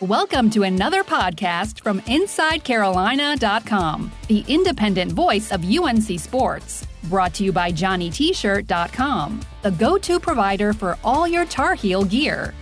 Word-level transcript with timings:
Welcome 0.00 0.50
to 0.50 0.64
another 0.64 1.04
podcast 1.04 1.80
from 1.80 2.00
InsideCarolina.com, 2.00 4.10
the 4.26 4.44
independent 4.48 5.12
voice 5.12 5.52
of 5.52 5.64
UNC 5.64 6.18
Sports. 6.18 6.84
Brought 7.04 7.32
to 7.34 7.44
you 7.44 7.52
by 7.52 7.70
JohnnyT-shirt.com, 7.70 9.40
the 9.62 9.70
go-to 9.70 10.18
provider 10.18 10.72
for 10.72 10.98
all 11.04 11.28
your 11.28 11.44
Tar 11.44 11.76
Heel 11.76 12.02
gear. 12.02 12.54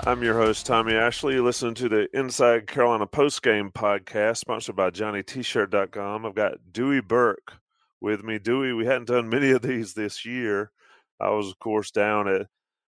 I'm 0.00 0.24
your 0.24 0.34
host, 0.34 0.66
Tommy 0.66 0.94
Ashley. 0.94 1.34
You 1.34 1.44
listen 1.44 1.72
to 1.74 1.88
the 1.88 2.08
Inside 2.12 2.66
Carolina 2.66 3.06
Postgame 3.06 3.72
podcast, 3.72 4.38
sponsored 4.38 4.74
by 4.74 4.90
JohnnyT-shirt.com. 4.90 6.26
I've 6.26 6.34
got 6.34 6.72
Dewey 6.72 7.00
Burke 7.00 7.60
with 8.00 8.24
me. 8.24 8.40
Dewey, 8.40 8.72
we 8.72 8.86
hadn't 8.86 9.06
done 9.06 9.28
many 9.28 9.52
of 9.52 9.62
these 9.62 9.94
this 9.94 10.26
year. 10.26 10.72
I 11.20 11.30
was, 11.30 11.48
of 11.48 11.60
course, 11.60 11.92
down 11.92 12.26
at 12.26 12.48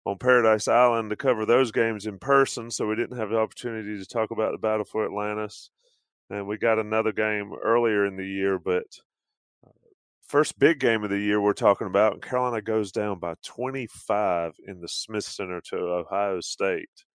on 0.05 0.17
Paradise 0.17 0.67
Island 0.67 1.09
to 1.09 1.15
cover 1.15 1.45
those 1.45 1.71
games 1.71 2.05
in 2.05 2.19
person, 2.19 2.71
so 2.71 2.87
we 2.87 2.95
didn't 2.95 3.17
have 3.17 3.29
the 3.29 3.37
opportunity 3.37 3.97
to 3.97 4.05
talk 4.05 4.31
about 4.31 4.51
the 4.51 4.57
battle 4.57 4.85
for 4.85 5.05
Atlantis. 5.05 5.69
And 6.29 6.47
we 6.47 6.57
got 6.57 6.79
another 6.79 7.11
game 7.11 7.53
earlier 7.63 8.05
in 8.05 8.15
the 8.15 8.27
year, 8.27 8.59
but 8.59 8.85
uh, 9.65 9.71
first 10.27 10.59
big 10.59 10.79
game 10.79 11.03
of 11.03 11.09
the 11.09 11.19
year 11.19 11.41
we're 11.41 11.53
talking 11.53 11.87
about, 11.87 12.21
Carolina 12.21 12.61
goes 12.61 12.91
down 12.91 13.19
by 13.19 13.33
25 13.43 14.53
in 14.67 14.79
the 14.79 14.87
Smith 14.87 15.25
Center 15.25 15.61
to 15.65 15.77
Ohio 15.77 16.39
State. 16.39 17.05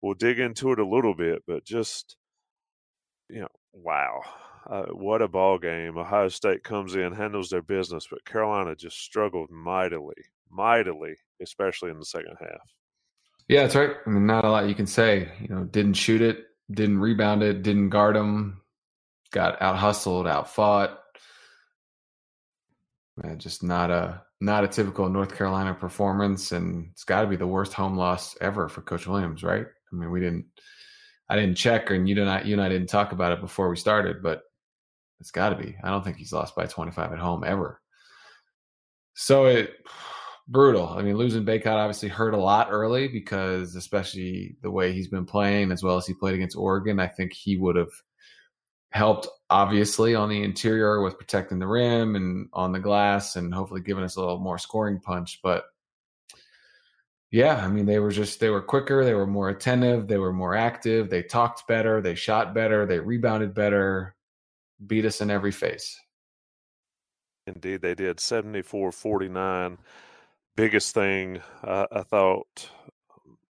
We'll 0.00 0.14
dig 0.14 0.38
into 0.38 0.72
it 0.72 0.78
a 0.78 0.86
little 0.86 1.14
bit, 1.14 1.42
but 1.46 1.64
just 1.64 2.16
you 3.28 3.40
know, 3.40 3.48
wow, 3.72 4.22
uh, 4.68 4.84
what 4.92 5.22
a 5.22 5.28
ball 5.28 5.58
game! 5.58 5.96
Ohio 5.98 6.28
State 6.28 6.62
comes 6.62 6.94
in, 6.94 7.12
handles 7.12 7.50
their 7.50 7.62
business, 7.62 8.06
but 8.10 8.24
Carolina 8.24 8.76
just 8.76 8.98
struggled 8.98 9.50
mightily, 9.50 10.14
mightily 10.50 11.16
especially 11.42 11.90
in 11.90 11.98
the 11.98 12.04
second 12.04 12.36
half. 12.40 12.74
Yeah, 13.48 13.62
that's 13.62 13.74
right. 13.74 13.96
I 14.06 14.10
mean, 14.10 14.26
not 14.26 14.44
a 14.44 14.50
lot 14.50 14.68
you 14.68 14.74
can 14.74 14.86
say. 14.86 15.30
You 15.40 15.48
know, 15.48 15.64
didn't 15.64 15.94
shoot 15.94 16.22
it, 16.22 16.46
didn't 16.70 16.98
rebound 16.98 17.42
it, 17.42 17.62
didn't 17.62 17.90
guard 17.90 18.16
them, 18.16 18.62
got 19.32 19.60
out 19.60 19.76
hustled, 19.76 20.26
out 20.26 20.48
fought. 20.48 20.98
Man, 23.22 23.38
just 23.38 23.62
not 23.62 23.90
a 23.90 24.22
not 24.40 24.64
a 24.64 24.68
typical 24.68 25.08
North 25.08 25.36
Carolina 25.36 25.74
performance, 25.74 26.52
and 26.52 26.88
it's 26.92 27.04
got 27.04 27.22
to 27.22 27.26
be 27.26 27.36
the 27.36 27.46
worst 27.46 27.72
home 27.72 27.96
loss 27.96 28.36
ever 28.40 28.68
for 28.68 28.82
Coach 28.82 29.06
Williams, 29.06 29.42
right? 29.42 29.66
I 29.92 29.96
mean, 29.96 30.10
we 30.10 30.20
didn't, 30.20 30.46
I 31.28 31.36
didn't 31.36 31.56
check, 31.56 31.90
and 31.90 32.08
you 32.08 32.14
not, 32.16 32.44
you 32.46 32.54
and 32.54 32.62
I 32.62 32.68
didn't 32.68 32.88
talk 32.88 33.12
about 33.12 33.32
it 33.32 33.40
before 33.40 33.68
we 33.68 33.76
started, 33.76 34.22
but 34.22 34.42
it's 35.20 35.30
got 35.30 35.50
to 35.50 35.56
be. 35.56 35.76
I 35.82 35.90
don't 35.90 36.04
think 36.04 36.16
he's 36.16 36.32
lost 36.32 36.56
by 36.56 36.66
25 36.66 37.12
at 37.12 37.18
home 37.18 37.44
ever. 37.44 37.80
So 39.14 39.46
it 39.46 39.70
brutal. 40.48 40.88
I 40.88 41.02
mean, 41.02 41.16
losing 41.16 41.44
Bacot 41.44 41.66
obviously 41.66 42.08
hurt 42.08 42.34
a 42.34 42.38
lot 42.38 42.68
early 42.70 43.08
because, 43.08 43.74
especially 43.74 44.56
the 44.62 44.70
way 44.70 44.92
he's 44.92 45.08
been 45.08 45.26
playing, 45.26 45.72
as 45.72 45.82
well 45.82 45.96
as 45.96 46.06
he 46.06 46.14
played 46.14 46.34
against 46.34 46.56
Oregon, 46.56 47.00
I 47.00 47.06
think 47.06 47.32
he 47.32 47.56
would 47.56 47.76
have 47.76 47.92
helped 48.90 49.26
obviously 49.50 50.14
on 50.14 50.28
the 50.28 50.42
interior 50.42 51.02
with 51.02 51.18
protecting 51.18 51.58
the 51.58 51.66
rim 51.66 52.14
and 52.14 52.48
on 52.52 52.72
the 52.72 52.78
glass 52.78 53.36
and 53.36 53.52
hopefully 53.52 53.80
giving 53.80 54.04
us 54.04 54.16
a 54.16 54.20
little 54.20 54.38
more 54.38 54.58
scoring 54.58 55.00
punch. 55.00 55.40
But 55.42 55.64
yeah, 57.32 57.56
I 57.56 57.68
mean, 57.68 57.86
they 57.86 57.98
were 57.98 58.12
just, 58.12 58.38
they 58.38 58.50
were 58.50 58.62
quicker, 58.62 59.04
they 59.04 59.14
were 59.14 59.26
more 59.26 59.48
attentive, 59.48 60.06
they 60.06 60.18
were 60.18 60.32
more 60.32 60.54
active, 60.54 61.10
they 61.10 61.24
talked 61.24 61.66
better, 61.66 62.00
they 62.00 62.14
shot 62.14 62.54
better, 62.54 62.86
they 62.86 63.00
rebounded 63.00 63.52
better, 63.54 64.14
beat 64.86 65.04
us 65.04 65.20
in 65.20 65.30
every 65.30 65.50
face. 65.50 65.98
Indeed, 67.48 67.82
they 67.82 67.96
did 67.96 68.20
74 68.20 68.92
49 68.92 69.78
biggest 70.56 70.94
thing 70.94 71.40
uh, 71.62 71.86
I 71.90 72.02
thought, 72.02 72.70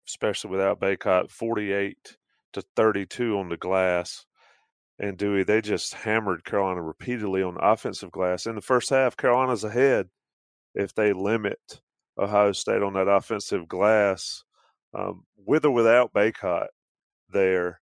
especially 0.06 0.50
without 0.50 0.80
Bacot, 0.80 1.30
48 1.30 2.16
to 2.54 2.62
32 2.74 3.38
on 3.38 3.48
the 3.48 3.56
glass. 3.56 4.24
And 4.98 5.18
Dewey, 5.18 5.44
they 5.44 5.60
just 5.60 5.92
hammered 5.92 6.44
Carolina 6.44 6.82
repeatedly 6.82 7.42
on 7.42 7.58
offensive 7.60 8.10
glass. 8.10 8.46
In 8.46 8.54
the 8.54 8.62
first 8.62 8.88
half, 8.88 9.16
Carolina's 9.16 9.64
ahead 9.64 10.08
if 10.74 10.94
they 10.94 11.12
limit 11.12 11.80
Ohio 12.18 12.52
State 12.52 12.82
on 12.82 12.94
that 12.94 13.08
offensive 13.08 13.68
glass. 13.68 14.42
Um, 14.94 15.24
with 15.36 15.66
or 15.66 15.70
without 15.70 16.14
Bacot 16.14 16.68
there, 17.30 17.80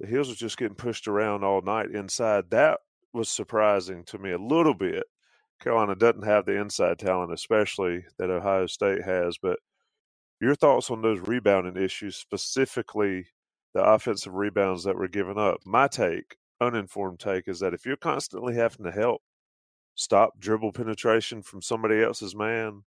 the 0.00 0.08
Heels 0.08 0.28
was 0.28 0.38
just 0.38 0.58
getting 0.58 0.74
pushed 0.74 1.06
around 1.06 1.44
all 1.44 1.60
night 1.60 1.90
inside. 1.92 2.50
That 2.50 2.80
was 3.12 3.28
surprising 3.28 4.04
to 4.06 4.18
me 4.18 4.32
a 4.32 4.38
little 4.38 4.74
bit 4.74 5.04
Carolina 5.60 5.94
doesn't 5.94 6.24
have 6.24 6.46
the 6.46 6.58
inside 6.58 6.98
talent, 6.98 7.32
especially 7.32 8.04
that 8.18 8.30
Ohio 8.30 8.66
State 8.66 9.02
has. 9.02 9.36
But 9.40 9.58
your 10.40 10.54
thoughts 10.54 10.90
on 10.90 11.02
those 11.02 11.20
rebounding 11.20 11.82
issues, 11.82 12.16
specifically 12.16 13.26
the 13.74 13.82
offensive 13.82 14.34
rebounds 14.34 14.84
that 14.84 14.96
were 14.96 15.08
given 15.08 15.38
up? 15.38 15.58
My 15.64 15.86
take, 15.86 16.36
uninformed 16.60 17.20
take, 17.20 17.46
is 17.46 17.60
that 17.60 17.74
if 17.74 17.86
you're 17.86 17.96
constantly 17.96 18.54
having 18.54 18.84
to 18.84 18.92
help 18.92 19.22
stop 19.94 20.38
dribble 20.38 20.72
penetration 20.72 21.42
from 21.42 21.62
somebody 21.62 22.02
else's 22.02 22.34
man, 22.34 22.82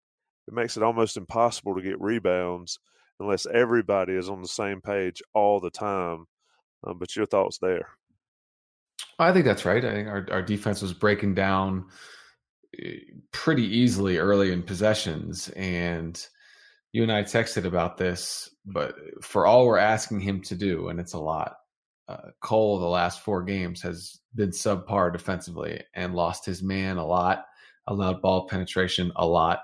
it 0.48 0.54
makes 0.54 0.76
it 0.76 0.84
almost 0.84 1.16
impossible 1.16 1.76
to 1.76 1.82
get 1.82 2.02
rebounds 2.02 2.80
unless 3.20 3.46
everybody 3.46 4.14
is 4.14 4.30
on 4.30 4.42
the 4.42 4.48
same 4.48 4.82
page 4.82 5.22
all 5.34 5.60
the 5.60 5.70
time. 5.70 6.26
Um, 6.86 6.98
but 6.98 7.16
your 7.16 7.26
thoughts 7.26 7.60
there? 7.60 7.88
I 9.20 9.32
think 9.32 9.46
that's 9.46 9.64
right. 9.64 9.84
I 9.84 9.92
think 9.92 10.08
our, 10.08 10.28
our 10.32 10.42
defense 10.42 10.82
was 10.82 10.92
breaking 10.92 11.36
down 11.36 11.86
pretty 13.32 13.66
easily 13.66 14.18
early 14.18 14.52
in 14.52 14.64
possessions. 14.64 15.50
And 15.50 16.20
you 16.92 17.04
and 17.04 17.12
I 17.12 17.24
texted 17.24 17.66
about 17.66 17.98
this, 17.98 18.50
but 18.66 18.96
for 19.22 19.46
all 19.46 19.66
we're 19.66 19.78
asking 19.78 20.22
him 20.22 20.42
to 20.44 20.56
do, 20.56 20.90
and 20.90 21.00
it's 21.00 21.14
a 21.14 21.20
lot, 21.20 21.58
uh, 22.08 22.30
Cole, 22.42 22.80
the 22.80 22.86
last 22.86 23.22
four 23.22 23.44
games, 23.44 23.82
has 23.82 24.20
been 24.36 24.50
subpar 24.50 25.12
defensively 25.12 25.82
and 25.94 26.16
lost 26.16 26.46
his 26.46 26.62
man 26.62 26.98
a 26.98 27.06
lot, 27.06 27.46
allowed 27.88 28.22
ball 28.22 28.48
penetration 28.48 29.12
a 29.16 29.26
lot. 29.26 29.64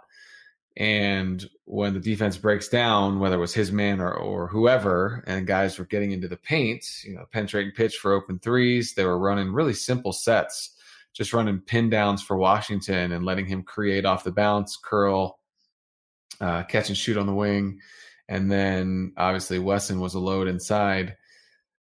And 0.78 1.44
when 1.66 1.94
the 1.94 2.00
defense 2.00 2.38
breaks 2.38 2.70
down, 2.70 3.20
whether 3.20 3.36
it 3.36 3.40
was 3.40 3.54
his 3.54 3.72
man 3.72 4.00
or, 4.00 4.14
or 4.14 4.48
whoever, 4.48 5.24
and 5.28 5.46
guys 5.46 5.78
were 5.78 5.86
getting 5.86 6.12
into 6.12 6.30
the 6.30 6.38
paint, 6.38 6.86
you 7.04 7.16
know, 7.16 7.26
penetrating 7.32 7.74
pitch 7.74 7.98
for 7.98 8.14
open 8.14 8.40
threes, 8.40 8.94
they 8.94 9.04
were 9.04 9.20
running 9.20 9.52
really 9.52 9.74
simple 9.74 10.14
sets 10.14 10.76
just 11.20 11.34
running 11.34 11.60
pin 11.60 11.90
downs 11.90 12.24
for 12.24 12.38
Washington 12.38 13.12
and 13.12 13.26
letting 13.26 13.46
him 13.46 13.62
create 13.62 14.06
off 14.06 14.24
the 14.24 14.32
bounce, 14.32 14.78
curl, 14.82 15.38
uh, 16.40 16.64
catch 16.64 16.88
and 16.88 16.98
shoot 16.98 17.18
on 17.18 17.28
the 17.28 17.34
wing. 17.34 17.78
And 18.30 18.50
then 18.50 19.12
obviously 19.18 19.60
Wesson 19.60 20.00
was 20.00 20.14
a 20.14 20.20
load 20.20 20.48
inside 20.48 21.18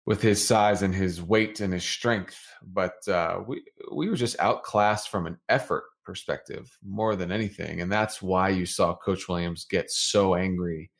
with 0.06 0.22
his 0.22 0.46
size 0.46 0.82
and 0.82 0.94
his 0.94 1.20
weight 1.20 1.58
and 1.58 1.72
his 1.72 1.82
strength. 1.82 2.38
But 2.62 3.06
uh, 3.08 3.40
we 3.44 3.64
we 3.92 4.08
were 4.08 4.14
just 4.14 4.38
outclassed 4.38 5.08
from 5.08 5.26
an 5.26 5.36
effort 5.48 5.82
perspective 6.04 6.70
more 6.86 7.16
than 7.16 7.32
anything, 7.32 7.80
and 7.80 7.90
that's 7.90 8.22
why 8.22 8.50
you 8.50 8.66
saw 8.66 8.94
Coach 8.94 9.28
Williams 9.28 9.66
get 9.68 9.90
so 9.90 10.36
angry 10.36 10.92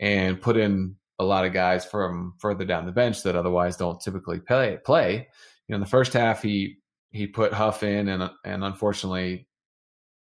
and 0.00 0.40
put 0.40 0.56
in 0.56 0.96
a 1.20 1.24
lot 1.24 1.46
of 1.46 1.52
guys 1.52 1.86
from 1.86 2.34
further 2.38 2.64
down 2.64 2.84
the 2.84 2.90
bench 2.90 3.22
that 3.22 3.36
otherwise 3.36 3.76
don't 3.76 4.00
typically 4.00 4.40
play. 4.40 4.76
Play, 4.84 5.14
you 5.14 5.24
know, 5.68 5.76
in 5.76 5.80
the 5.80 5.86
first 5.86 6.14
half 6.14 6.42
he 6.42 6.78
he 7.16 7.26
put 7.26 7.52
Huff 7.52 7.82
in, 7.82 8.08
and 8.08 8.30
and 8.44 8.64
unfortunately, 8.64 9.48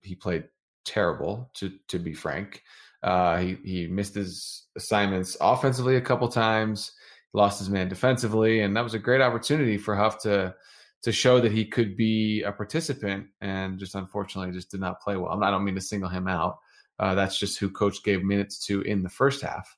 he 0.02 0.16
played 0.16 0.46
terrible. 0.86 1.52
To 1.56 1.72
to 1.90 2.00
be 2.00 2.14
frank, 2.14 2.62
uh, 3.02 3.38
he 3.38 3.58
he 3.64 3.88
missed 3.88 4.16
his 4.16 4.68
assignments 4.76 5.36
offensively 5.42 5.96
a 5.96 6.02
couple 6.02 6.28
times, 6.28 6.92
lost 7.34 7.60
his 7.60 7.70
man 7.70 7.90
defensively, 7.90 8.62
and 8.62 8.76
that 8.78 8.84
was 8.84 8.94
a 8.94 9.00
great 9.00 9.22
opportunity 9.22 9.78
for 9.78 9.96
Huff 9.96 10.22
to 10.24 10.56
to 11.04 11.12
show 11.12 11.42
that 11.42 11.52
he 11.52 11.66
could 11.66 11.98
be 11.98 12.44
a 12.44 12.52
participant, 12.52 13.28
and 13.42 13.80
just 13.80 13.96
unfortunately, 13.96 14.54
just 14.54 14.72
did 14.72 14.80
not 14.80 15.02
play 15.02 15.18
well. 15.18 15.44
I 15.44 15.52
don't 15.52 15.66
mean 15.66 15.76
to 15.76 15.82
single 15.82 16.10
him 16.10 16.28
out. 16.28 16.60
Uh, 17.00 17.16
that's 17.16 17.38
just 17.38 17.60
who 17.60 17.70
coach 17.70 18.04
gave 18.04 18.24
minutes 18.24 18.66
to 18.68 18.82
in 18.82 19.04
the 19.04 19.10
first 19.10 19.42
half 19.42 19.76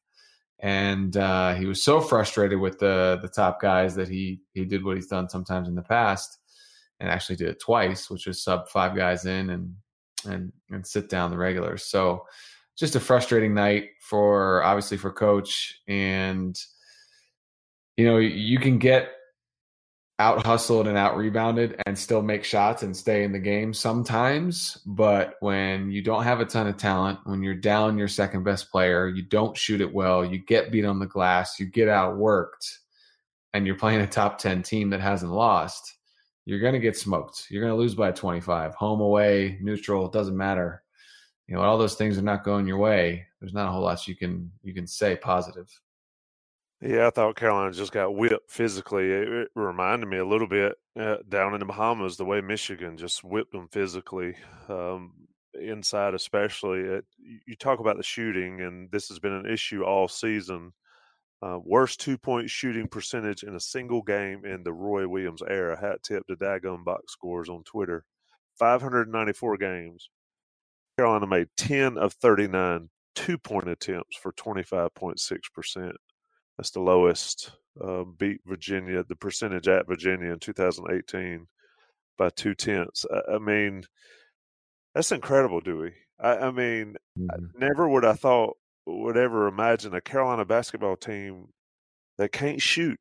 and 0.60 1.18
uh, 1.18 1.54
he 1.54 1.66
was 1.66 1.84
so 1.84 2.00
frustrated 2.00 2.60
with 2.60 2.80
the 2.80 3.20
the 3.22 3.28
top 3.28 3.62
guys 3.62 3.96
that 3.96 4.08
he 4.08 4.42
he 4.54 4.66
did 4.66 4.84
what 4.84 4.96
he's 4.96 5.08
done 5.08 5.30
sometimes 5.30 5.68
in 5.68 5.76
the 5.76 5.82
past 5.82 6.40
and 7.00 7.10
actually 7.10 7.36
did 7.36 7.50
it 7.50 7.60
twice, 7.60 8.10
which 8.10 8.28
was 8.28 8.44
sub 8.44 8.70
five 8.70 8.96
guys 8.96 9.26
in 9.26 9.50
and 9.50 9.76
and 10.26 10.52
and 10.72 10.86
sit 10.86 11.10
down 11.10 11.32
the 11.32 11.38
regulars. 11.38 11.86
So 11.86 12.26
just 12.78 12.96
a 12.96 13.00
frustrating 13.00 13.54
night 13.54 13.90
for 14.02 14.64
obviously 14.64 14.98
for 14.98 15.12
coach 15.12 15.80
and 15.88 16.60
you 17.96 18.06
know 18.06 18.18
you 18.18 18.60
can 18.60 18.80
get 18.80 19.12
out 20.18 20.46
hustled 20.46 20.88
and 20.88 20.98
out 20.98 21.18
rebounded 21.18 21.82
and 21.86 21.98
still 21.98 22.22
make 22.22 22.44
shots 22.44 22.84
and 22.84 22.96
stay 22.96 23.24
in 23.24 23.34
the 23.34 23.40
game 23.40 23.74
sometimes. 23.74 24.78
But 24.86 25.36
when 25.42 25.92
you 25.92 26.02
don't 26.02 26.24
have 26.24 26.40
a 26.40 26.46
ton 26.46 26.68
of 26.68 26.78
talent, 26.78 27.20
when 27.26 27.44
you're 27.44 27.54
down 27.54 27.98
your 27.98 28.08
second 28.08 28.44
best 28.44 28.72
player, 28.72 29.10
you 29.10 29.24
don't 29.24 29.58
shoot 29.58 29.82
it 29.82 29.94
well, 29.94 30.24
you 30.24 30.38
get 30.40 30.72
beat 30.72 30.86
on 30.86 31.00
the 31.00 31.06
glass, 31.06 31.60
you 31.60 31.66
get 31.66 31.90
outworked, 31.90 32.78
and 33.54 33.68
you're 33.68 33.76
playing 33.76 34.02
a 34.02 34.08
top 34.08 34.38
10 34.38 34.64
team 34.64 34.90
that 34.92 35.02
hasn't 35.02 35.32
lost, 35.32 35.95
you're 36.46 36.60
going 36.60 36.74
to 36.74 36.80
get 36.80 36.98
smoked. 36.98 37.48
You're 37.50 37.62
going 37.62 37.74
to 37.74 37.80
lose 37.80 37.96
by 37.96 38.12
25. 38.12 38.76
Home, 38.76 39.02
away, 39.02 39.58
neutral, 39.62 40.06
it 40.06 40.12
doesn't 40.12 40.38
matter. 40.38 40.84
You 41.48 41.56
know, 41.56 41.62
all 41.62 41.78
those 41.78 41.96
things 41.96 42.18
are 42.18 42.24
not 42.24 42.44
going 42.44 42.68
your 42.68 42.78
way. 42.78 43.26
There's 43.40 43.54
not 43.54 43.68
a 43.68 43.72
whole 43.72 43.84
lot 43.84 44.08
you 44.08 44.16
can 44.16 44.52
you 44.64 44.74
can 44.74 44.88
say 44.88 45.16
positive. 45.16 45.70
Yeah, 46.82 47.08
I 47.08 47.10
thought 47.10 47.36
Carolina 47.36 47.72
just 47.72 47.92
got 47.92 48.16
whipped 48.16 48.52
physically. 48.52 49.10
It, 49.10 49.28
it 49.30 49.48
reminded 49.56 50.08
me 50.08 50.18
a 50.18 50.26
little 50.26 50.48
bit 50.48 50.74
uh, 51.00 51.18
down 51.30 51.54
in 51.54 51.60
the 51.60 51.66
Bahamas, 51.66 52.18
the 52.18 52.26
way 52.26 52.42
Michigan 52.42 52.98
just 52.98 53.24
whipped 53.24 53.54
them 53.54 53.68
physically, 53.72 54.36
um, 54.68 55.14
inside 55.60 56.14
especially. 56.14 56.82
It, 56.82 57.06
you 57.46 57.56
talk 57.56 57.80
about 57.80 57.98
the 57.98 58.04
shooting, 58.04 58.62
and 58.62 58.92
this 58.92 59.08
has 59.08 59.20
been 59.20 59.34
an 59.34 59.46
issue 59.52 59.84
all 59.84 60.08
season. 60.08 60.74
Uh, 61.46 61.60
worst 61.64 62.00
two 62.00 62.18
point 62.18 62.50
shooting 62.50 62.88
percentage 62.88 63.44
in 63.44 63.54
a 63.54 63.60
single 63.60 64.02
game 64.02 64.46
in 64.46 64.64
the 64.64 64.74
Roy 64.74 65.08
Williams 65.08 65.44
era. 65.48 65.80
Hat 65.80 66.02
tip 66.02 66.26
to 66.26 66.36
Dagon 66.36 66.84
box 66.84 67.14
scores 67.14 67.50
on 67.50 67.64
Twitter. 67.64 68.04
594 68.58 69.58
games. 69.58 70.10
Carolina 70.98 71.28
made 71.28 71.50
10 71.58 71.98
of 71.98 72.14
39 72.14 72.90
two 73.14 73.38
point 73.38 73.70
attempts 73.70 74.18
for 74.18 74.32
25.6%. 74.32 75.92
That's 76.58 76.72
the 76.72 76.80
lowest. 76.80 77.52
Uh, 77.80 78.06
beat 78.06 78.40
Virginia, 78.46 79.04
the 79.04 79.18
percentage 79.18 79.68
at 79.68 79.86
Virginia 79.86 80.32
in 80.32 80.40
2018 80.40 81.46
by 82.18 82.30
two 82.30 82.56
tenths. 82.56 83.06
I, 83.14 83.34
I 83.36 83.38
mean, 83.38 83.84
that's 84.96 85.12
incredible, 85.12 85.60
Dewey. 85.60 85.94
I, 86.20 86.38
I 86.38 86.52
mean, 86.52 86.96
mm-hmm. 87.20 87.46
never 87.60 87.88
would 87.88 88.06
I 88.06 88.14
thought 88.14 88.56
would 88.86 89.18
ever 89.18 89.48
imagine 89.48 89.94
a 89.94 90.02
Carolina 90.02 90.46
basketball 90.46 90.96
team 90.96 91.50
that 92.18 92.32
can't 92.32 92.62
shoot, 92.62 93.00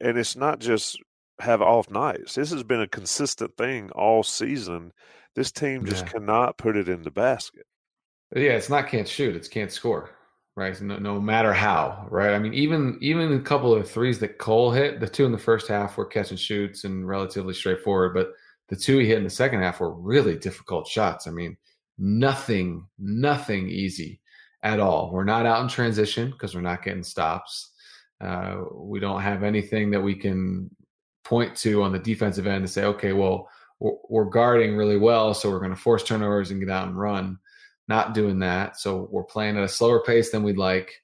and 0.00 0.16
it's 0.16 0.36
not 0.36 0.60
just 0.60 0.98
have 1.40 1.60
off 1.60 1.90
nights. 1.90 2.34
This 2.34 2.50
has 2.50 2.62
been 2.62 2.80
a 2.80 2.88
consistent 2.88 3.56
thing 3.56 3.90
all 3.90 4.22
season. 4.22 4.92
This 5.34 5.50
team 5.50 5.84
just 5.84 6.06
yeah. 6.06 6.12
cannot 6.12 6.58
put 6.58 6.76
it 6.76 6.88
in 6.88 7.02
the 7.02 7.10
basket. 7.10 7.66
Yeah, 8.34 8.52
it's 8.52 8.70
not 8.70 8.88
can't 8.88 9.08
shoot; 9.08 9.36
it's 9.36 9.48
can't 9.48 9.72
score 9.72 10.10
right? 10.56 10.80
No, 10.80 10.98
no, 10.98 11.20
matter 11.20 11.52
how, 11.52 12.06
right? 12.10 12.34
I 12.34 12.38
mean, 12.38 12.54
even 12.54 12.98
even 13.00 13.32
a 13.32 13.40
couple 13.40 13.74
of 13.74 13.90
threes 13.90 14.18
that 14.20 14.38
Cole 14.38 14.70
hit, 14.70 15.00
the 15.00 15.08
two 15.08 15.26
in 15.26 15.32
the 15.32 15.38
first 15.38 15.68
half 15.68 15.96
were 15.96 16.06
catch 16.06 16.30
and 16.30 16.38
shoots 16.38 16.84
and 16.84 17.06
relatively 17.06 17.54
straightforward, 17.54 18.14
but 18.14 18.32
the 18.68 18.76
two 18.76 18.98
he 18.98 19.06
hit 19.06 19.18
in 19.18 19.24
the 19.24 19.30
second 19.30 19.60
half 19.60 19.80
were 19.80 19.92
really 19.92 20.36
difficult 20.36 20.86
shots. 20.86 21.26
I 21.26 21.30
mean, 21.30 21.56
nothing, 21.98 22.86
nothing 22.98 23.68
easy 23.68 24.20
at 24.64 24.80
all. 24.80 25.10
We're 25.12 25.24
not 25.24 25.46
out 25.46 25.62
in 25.62 25.68
transition 25.68 26.30
because 26.30 26.54
we're 26.54 26.62
not 26.62 26.82
getting 26.82 27.04
stops. 27.04 27.70
Uh, 28.20 28.62
we 28.72 28.98
don't 28.98 29.20
have 29.20 29.44
anything 29.44 29.90
that 29.90 30.00
we 30.00 30.14
can 30.14 30.74
point 31.22 31.54
to 31.56 31.82
on 31.82 31.92
the 31.92 31.98
defensive 31.98 32.46
end 32.46 32.64
to 32.64 32.72
say, 32.72 32.84
okay, 32.84 33.12
well, 33.12 33.48
we're, 33.80 34.24
guarding 34.24 34.76
really 34.76 34.96
well, 34.96 35.34
so 35.34 35.50
we're 35.50 35.58
going 35.58 35.70
to 35.70 35.76
force 35.76 36.02
turnovers 36.02 36.50
and 36.50 36.60
get 36.60 36.70
out 36.70 36.88
and 36.88 36.98
run 36.98 37.38
not 37.88 38.14
doing 38.14 38.38
that. 38.38 38.78
So 38.78 39.08
we're 39.10 39.24
playing 39.24 39.56
at 39.56 39.64
a 39.64 39.68
slower 39.68 40.02
pace 40.02 40.30
than 40.30 40.42
we'd 40.42 40.56
like. 40.56 41.02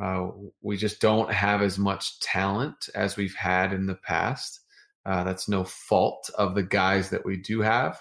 Uh, 0.00 0.28
we 0.60 0.76
just 0.76 1.00
don't 1.00 1.32
have 1.32 1.62
as 1.62 1.78
much 1.78 2.18
talent 2.20 2.88
as 2.94 3.16
we've 3.16 3.34
had 3.34 3.72
in 3.72 3.86
the 3.86 3.94
past. 3.94 4.60
Uh, 5.06 5.24
that's 5.24 5.48
no 5.48 5.64
fault 5.64 6.28
of 6.36 6.54
the 6.54 6.62
guys 6.62 7.10
that 7.10 7.24
we 7.24 7.36
do 7.36 7.60
have, 7.60 8.00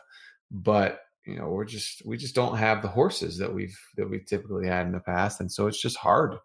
but 0.50 1.02
you 1.30 1.38
know 1.38 1.50
we're 1.50 1.66
just 1.66 2.06
we 2.06 2.18
just 2.18 2.36
don't 2.36 2.58
have 2.58 2.82
the 2.82 2.88
horses 2.88 3.38
that 3.38 3.54
we've 3.54 3.78
that 3.96 4.10
we've 4.10 4.26
typically 4.26 4.68
had 4.68 4.86
in 4.86 4.92
the 4.92 5.00
past, 5.00 5.40
and 5.40 5.52
so 5.52 5.68
it's 5.68 5.82
just 5.82 5.98
hard. 5.98 6.36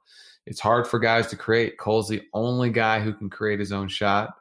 It's 0.46 0.60
hard 0.60 0.86
for 0.86 0.98
guys 0.98 1.28
to 1.28 1.36
create. 1.36 1.78
Cole's 1.78 2.08
the 2.08 2.22
only 2.34 2.70
guy 2.70 3.00
who 3.00 3.14
can 3.14 3.30
create 3.30 3.58
his 3.58 3.72
own 3.72 3.88
shot, 3.88 4.34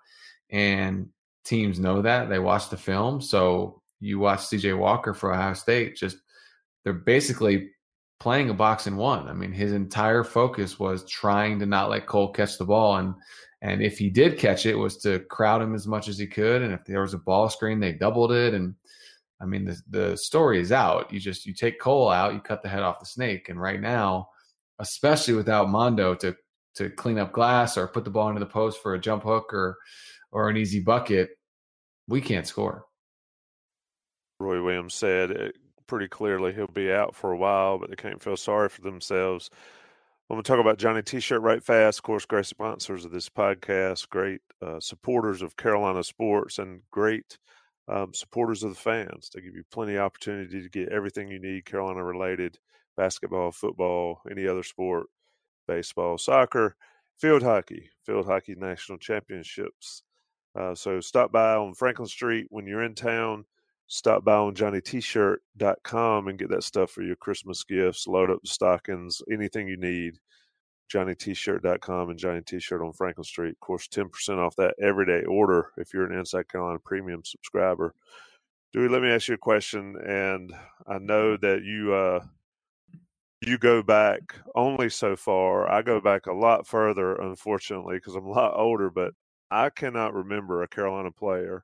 and 0.50 1.08
teams 1.46 1.80
know 1.80 2.02
that. 2.02 2.30
They 2.30 2.40
watch 2.40 2.70
the 2.70 2.78
film, 2.78 3.22
so 3.22 3.82
you 4.00 4.20
watch 4.20 4.46
C.J. 4.46 4.74
Walker 4.74 5.14
for 5.14 5.34
Ohio 5.34 5.54
State 5.54 5.96
just 5.96 6.18
they're 6.84 6.94
basically 6.94 7.70
playing 8.20 8.50
a 8.50 8.54
box 8.54 8.88
in 8.88 8.98
one. 8.98 9.28
I 9.30 9.34
mean, 9.34 9.54
his 9.54 9.72
entire 9.72 10.24
focus 10.24 10.78
was 10.78 11.10
trying 11.10 11.60
to 11.60 11.66
not 11.66 11.90
let 11.90 12.08
Cole 12.08 12.32
catch 12.32 12.58
the 12.58 12.66
ball, 12.66 12.98
and 12.98 13.16
and 13.64 13.82
if 13.82 13.98
he 13.98 14.10
did 14.10 14.38
catch 14.38 14.66
it, 14.66 14.76
was 14.76 14.98
to 14.98 15.20
crowd 15.20 15.62
him 15.62 15.74
as 15.74 15.88
much 15.88 16.10
as 16.10 16.18
he 16.18 16.28
could. 16.28 16.62
And 16.62 16.74
if 16.74 16.84
there 16.84 17.02
was 17.02 17.14
a 17.14 17.18
ball 17.18 17.50
screen, 17.50 17.80
they 17.80 17.94
doubled 17.94 18.34
it. 18.34 18.54
And 18.54 18.76
I 19.44 19.46
mean, 19.46 19.66
the 19.66 19.82
the 19.90 20.18
story 20.18 20.62
is 20.62 20.72
out. 20.72 21.12
You 21.12 21.20
just 21.20 21.46
you 21.46 21.54
take 21.54 21.80
Cole 21.80 22.10
out, 22.10 22.34
you 22.34 22.40
cut 22.40 22.64
the 22.64 22.70
head 22.70 22.82
off 22.82 23.02
the 23.02 23.06
snake. 23.06 23.50
And 23.50 23.60
right 23.60 23.82
now, 23.82 24.30
especially 24.80 25.34
without 25.34 25.70
Mondo 25.70 26.16
to 26.16 26.36
to 26.76 26.90
clean 26.90 27.20
up 27.20 27.34
glass 27.34 27.78
or 27.78 27.88
put 27.88 28.06
the 28.06 28.10
ball 28.10 28.30
into 28.30 28.40
the 28.40 28.46
post 28.46 28.82
for 28.82 28.94
a 28.94 29.00
jump 29.00 29.24
hook 29.24 29.54
or 29.54 29.78
or 30.32 30.50
an 30.50 30.56
easy 30.56 30.80
bucket, 30.80 31.32
we 32.08 32.22
can't 32.22 32.48
score. 32.48 32.86
Roy 34.40 34.64
Williams 34.64 34.94
said 34.94 35.52
pretty 35.88 36.08
clearly 36.08 36.54
he'll 36.54 36.68
be 36.68 36.92
out 36.92 37.14
for 37.14 37.32
a 37.32 37.38
while, 37.38 37.78
but 37.78 37.90
they 37.90 37.96
can't 37.96 38.24
feel 38.24 38.38
sorry 38.38 38.70
for 38.70 38.82
themselves. 38.82 39.50
I'm 40.30 40.36
going 40.36 40.44
to 40.44 40.48
talk 40.48 40.60
about 40.60 40.78
Johnny 40.78 41.04
T-shirt 41.04 41.42
right 41.42 41.62
fast. 41.62 42.00
Of 42.00 42.04
course, 42.04 42.26
great 42.26 42.46
sponsors 42.46 43.04
of 43.04 43.12
this 43.12 43.30
podcast, 43.30 44.10
great 44.10 44.40
uh, 44.62 44.80
supporters 44.80 45.42
of 45.42 45.58
Carolina 45.58 46.04
sports, 46.04 46.60
and 46.60 46.82
great 46.92 47.38
um, 47.88 48.14
supporters 48.14 48.64
of 48.64 48.70
the 48.72 48.80
fans. 48.80 49.30
They 49.34 49.42
give 49.42 49.56
you 49.56 49.64
plenty 49.72 49.96
of 49.96 50.02
opportunity 50.02 50.62
to 50.62 50.70
get 50.70 50.90
everything 50.90 51.30
you 51.30 51.40
need 51.40 51.66
Carolina 51.66 52.04
related: 52.04 52.60
basketball, 52.98 53.52
football, 53.52 54.22
any 54.30 54.48
other 54.48 54.64
sport, 54.64 55.08
baseball, 55.68 56.18
soccer, 56.18 56.76
field 57.18 57.44
hockey, 57.44 57.90
field 58.06 58.26
hockey 58.26 58.56
national 58.56 58.98
championships. 58.98 60.04
Uh, 60.56 60.76
so 60.76 61.00
stop 61.00 61.32
by 61.32 61.56
on 61.56 61.74
Franklin 61.74 62.08
Street 62.08 62.48
when 62.50 62.68
you're 62.68 62.84
in 62.84 62.96
town 62.96 63.46
stop 63.88 64.24
by 64.24 64.34
on 64.36 64.56
johnnytshirt.com 64.56 66.28
and 66.28 66.40
get 66.40 66.50
that 66.50 66.64
stuff 66.64 66.90
for 66.92 67.04
your 67.04 67.16
Christmas 67.16 67.64
gifts, 67.64 68.08
load 68.08 68.32
up 68.32 68.42
the 68.42 68.50
stockings, 68.50 69.22
anything 69.32 69.68
you 69.68 69.78
need. 69.78 70.18
JohnnyT-shirt.com 70.92 72.10
and 72.10 72.20
Johnny 72.20 72.42
T-shirt 72.42 72.82
on 72.82 72.94
Franklin 72.94 73.24
Street. 73.24 73.52
Of 73.52 73.60
course, 73.60 73.88
10% 73.88 74.38
off 74.38 74.56
that 74.58 74.76
everyday 74.82 75.24
order 75.24 75.72
if 75.78 75.94
you're 75.94 76.06
an 76.06 76.18
Inside 76.18 76.50
Carolina 76.50 76.80
premium 76.80 77.24
subscriber. 77.24 77.94
Dewey, 78.74 78.90
let 78.90 79.02
me 79.02 79.10
ask 79.10 79.28
you 79.28 79.36
a 79.36 79.38
question. 79.38 79.96
And 80.06 80.54
I 80.88 80.98
know 81.00 81.38
that 81.38 81.64
you 81.64 81.94
uh, 81.94 82.26
you 83.42 83.58
go 83.58 83.84
back 83.84 84.36
only 84.56 84.90
so 84.90 85.16
far. 85.16 85.70
I 85.70 85.82
go 85.82 86.00
back 86.00 86.28
a 86.28 86.34
lot 86.34 86.66
further, 86.66 87.16
unfortunately, 87.16 87.96
because 87.96 88.16
I'm 88.16 88.26
a 88.26 88.32
lot 88.32 88.54
older, 88.56 88.90
but 88.90 89.14
I 89.52 89.70
cannot 89.70 90.14
remember 90.14 90.64
a 90.64 90.68
Carolina 90.68 91.12
player 91.12 91.64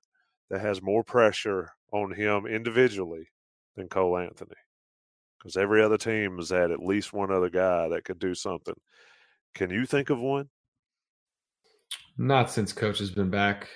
that 0.49 0.61
has 0.61 0.81
more 0.81 1.03
pressure 1.03 1.71
on 1.91 2.11
him 2.11 2.45
individually 2.45 3.27
than 3.75 3.87
Cole 3.87 4.17
Anthony. 4.17 4.55
Because 5.37 5.57
every 5.57 5.81
other 5.81 5.97
team 5.97 6.37
has 6.37 6.49
had 6.49 6.71
at 6.71 6.83
least 6.83 7.13
one 7.13 7.31
other 7.31 7.49
guy 7.49 7.87
that 7.87 8.03
could 8.03 8.19
do 8.19 8.35
something. 8.35 8.75
Can 9.55 9.69
you 9.69 9.85
think 9.85 10.09
of 10.09 10.19
one? 10.19 10.49
Not 12.17 12.51
since 12.51 12.73
coach 12.73 12.99
has 12.99 13.09
been 13.09 13.29
back. 13.29 13.67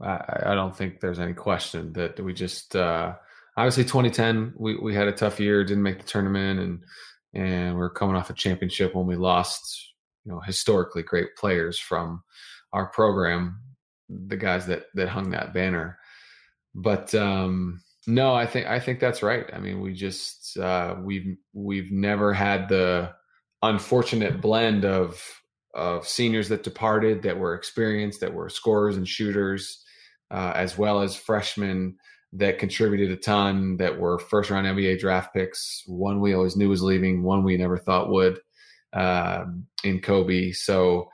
I, 0.00 0.42
I 0.46 0.54
don't 0.54 0.76
think 0.76 1.00
there's 1.00 1.18
any 1.18 1.34
question 1.34 1.92
that 1.94 2.20
we 2.20 2.32
just 2.32 2.76
uh, 2.76 3.14
obviously 3.56 3.84
2010 3.84 4.54
we, 4.56 4.76
we 4.76 4.94
had 4.94 5.08
a 5.08 5.12
tough 5.12 5.40
year, 5.40 5.64
didn't 5.64 5.82
make 5.82 5.98
the 5.98 6.04
tournament, 6.04 6.60
and 6.60 6.80
and 7.34 7.74
we 7.74 7.78
we're 7.78 7.90
coming 7.90 8.16
off 8.16 8.30
a 8.30 8.34
championship 8.34 8.94
when 8.94 9.06
we 9.06 9.16
lost 9.16 9.94
you 10.24 10.32
know 10.32 10.40
historically 10.40 11.02
great 11.02 11.36
players 11.36 11.78
from 11.78 12.22
our 12.72 12.86
program, 12.86 13.60
the 14.08 14.36
guys 14.36 14.66
that 14.66 14.84
that 14.94 15.08
hung 15.08 15.30
that 15.30 15.52
banner 15.52 15.98
but 16.74 17.14
um, 17.14 17.82
no, 18.06 18.34
I 18.34 18.46
think 18.46 18.66
I 18.66 18.78
think 18.78 19.00
that's 19.00 19.22
right. 19.22 19.46
I 19.52 19.58
mean, 19.58 19.80
we 19.80 19.92
just 19.92 20.56
uh, 20.56 20.96
we've 21.02 21.36
we've 21.52 21.90
never 21.90 22.32
had 22.32 22.68
the 22.68 23.12
unfortunate 23.62 24.40
blend 24.40 24.84
of 24.84 25.22
of 25.74 26.08
seniors 26.08 26.48
that 26.48 26.62
departed 26.64 27.22
that 27.22 27.38
were 27.38 27.54
experienced, 27.54 28.20
that 28.20 28.34
were 28.34 28.48
scorers 28.48 28.96
and 28.96 29.06
shooters, 29.06 29.84
uh, 30.30 30.52
as 30.54 30.76
well 30.76 31.00
as 31.00 31.14
freshmen 31.14 31.96
that 32.32 32.58
contributed 32.58 33.10
a 33.10 33.16
ton, 33.16 33.76
that 33.76 33.98
were 33.98 34.18
first 34.18 34.50
round 34.50 34.66
NBA 34.66 34.98
draft 34.98 35.32
picks. 35.32 35.82
One 35.86 36.20
we 36.20 36.34
always 36.34 36.56
knew 36.56 36.68
was 36.68 36.82
leaving, 36.82 37.22
one 37.22 37.44
we 37.44 37.56
never 37.56 37.78
thought 37.78 38.10
would 38.10 38.40
uh, 38.92 39.44
in 39.84 40.00
Coby. 40.00 40.54
So 40.54 41.08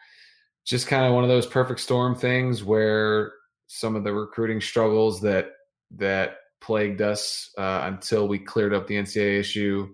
just 0.65 0.87
kind 0.87 1.05
of 1.05 1.13
one 1.13 1.25
of 1.25 1.31
those 1.31 1.47
perfect 1.47 1.81
storm 1.81 2.15
things 2.15 2.65
where 2.65 3.33
some 3.67 3.97
of 3.97 4.05
the 4.05 4.13
recruiting 4.13 4.61
struggles 4.61 5.21
that 5.21 5.49
that 5.97 6.37
plagued 6.61 7.03
us 7.03 7.51
uh, 7.59 7.83
until 7.85 8.27
we 8.27 8.39
cleared 8.39 8.73
up 8.73 8.87
the 8.87 8.95
NCAA 8.95 9.39
issue 9.39 9.89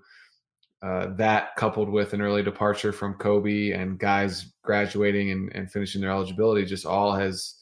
uh, 0.82 1.08
that 1.16 1.54
coupled 1.56 1.90
with 1.90 2.14
an 2.14 2.22
early 2.22 2.42
departure 2.42 2.92
from 2.92 3.14
Coby 3.14 3.78
and 3.78 3.98
guys 3.98 4.52
graduating 4.62 5.30
and, 5.30 5.52
and 5.54 5.70
finishing 5.70 6.00
their 6.00 6.10
eligibility 6.10 6.64
just 6.64 6.86
all 6.86 7.14
has 7.14 7.54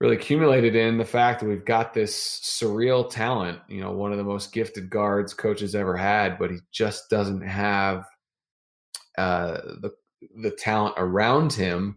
really 0.00 0.16
accumulated 0.16 0.76
in 0.76 0.98
the 0.98 1.04
fact 1.04 1.40
that 1.40 1.48
we've 1.48 1.64
got 1.64 1.94
this 1.94 2.40
surreal 2.44 3.08
talent, 3.08 3.58
you 3.68 3.80
know, 3.80 3.92
one 3.92 4.12
of 4.12 4.18
the 4.18 4.24
most 4.24 4.52
gifted 4.52 4.90
guards 4.90 5.32
coaches 5.32 5.74
ever 5.74 5.96
had, 5.96 6.38
but 6.38 6.50
he 6.50 6.58
just 6.72 7.08
doesn't 7.08 7.40
have 7.40 8.04
uh, 9.16 9.60
the 9.80 9.90
the 10.42 10.50
talent 10.50 10.94
around 10.98 11.52
him 11.52 11.96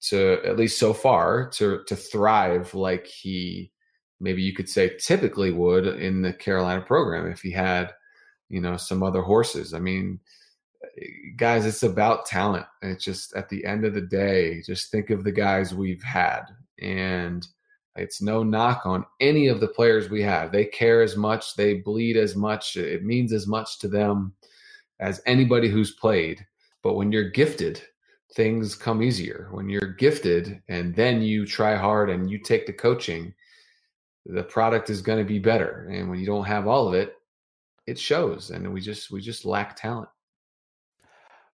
to 0.00 0.40
at 0.44 0.56
least 0.56 0.78
so 0.78 0.92
far 0.92 1.48
to 1.48 1.82
to 1.86 1.96
thrive 1.96 2.74
like 2.74 3.06
he 3.06 3.72
maybe 4.20 4.42
you 4.42 4.52
could 4.52 4.68
say 4.68 4.96
typically 4.98 5.50
would 5.50 5.86
in 5.86 6.22
the 6.22 6.32
Carolina 6.32 6.80
program 6.80 7.30
if 7.30 7.40
he 7.40 7.50
had 7.50 7.92
you 8.48 8.60
know 8.60 8.76
some 8.76 9.02
other 9.02 9.22
horses. 9.22 9.74
I 9.74 9.78
mean, 9.78 10.20
guys, 11.36 11.66
it's 11.66 11.82
about 11.82 12.26
talent. 12.26 12.66
It's 12.82 13.04
just 13.04 13.34
at 13.34 13.48
the 13.48 13.64
end 13.64 13.84
of 13.84 13.94
the 13.94 14.00
day, 14.00 14.62
just 14.66 14.90
think 14.90 15.10
of 15.10 15.24
the 15.24 15.32
guys 15.32 15.74
we've 15.74 16.02
had 16.02 16.42
and 16.80 17.46
it's 17.96 18.22
no 18.22 18.42
knock 18.44 18.86
on 18.86 19.04
any 19.20 19.48
of 19.48 19.60
the 19.60 19.68
players 19.68 20.08
we 20.08 20.22
have. 20.22 20.52
They 20.52 20.64
care 20.64 21.02
as 21.02 21.16
much, 21.16 21.56
they 21.56 21.74
bleed 21.74 22.16
as 22.16 22.36
much, 22.36 22.76
it 22.76 23.04
means 23.04 23.32
as 23.32 23.46
much 23.46 23.78
to 23.80 23.88
them 23.88 24.34
as 25.00 25.20
anybody 25.26 25.68
who's 25.68 25.94
played. 25.94 26.46
But 26.82 26.94
when 26.94 27.10
you're 27.10 27.30
gifted, 27.30 27.82
things 28.34 28.76
come 28.76 29.02
easier. 29.02 29.48
When 29.50 29.68
you're 29.68 29.94
gifted 29.94 30.62
and 30.68 30.94
then 30.94 31.22
you 31.22 31.44
try 31.44 31.76
hard 31.76 32.08
and 32.08 32.30
you 32.30 32.38
take 32.38 32.66
the 32.66 32.72
coaching, 32.72 33.34
the 34.26 34.44
product 34.44 34.90
is 34.90 35.02
going 35.02 35.18
to 35.18 35.24
be 35.24 35.38
better. 35.38 35.88
And 35.90 36.08
when 36.08 36.20
you 36.20 36.26
don't 36.26 36.44
have 36.44 36.68
all 36.68 36.86
of 36.86 36.94
it, 36.94 37.14
it 37.88 37.98
shows. 37.98 38.50
And 38.50 38.72
we 38.72 38.80
just 38.80 39.10
we 39.10 39.20
just 39.20 39.44
lack 39.44 39.76
talent. 39.76 40.08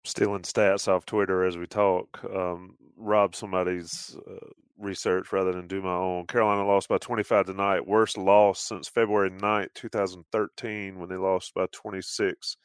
Stealing 0.03 0.43
stats 0.43 0.87
off 0.87 1.05
Twitter 1.05 1.45
as 1.45 1.57
we 1.57 1.65
talk. 1.65 2.23
Um, 2.23 2.75
rob 2.97 3.35
somebody's 3.35 4.15
uh, 4.29 4.47
research 4.77 5.31
rather 5.31 5.51
than 5.51 5.67
do 5.67 5.81
my 5.81 5.95
own. 5.95 6.27
Carolina 6.27 6.65
lost 6.65 6.89
by 6.89 6.97
25 6.97 7.47
tonight. 7.47 7.87
Worst 7.87 8.17
loss 8.17 8.59
since 8.59 8.87
February 8.87 9.31
9th, 9.31 9.73
2013, 9.73 10.99
when 10.99 11.09
they 11.09 11.15
lost 11.15 11.53
by 11.55 11.65
26 11.71 12.57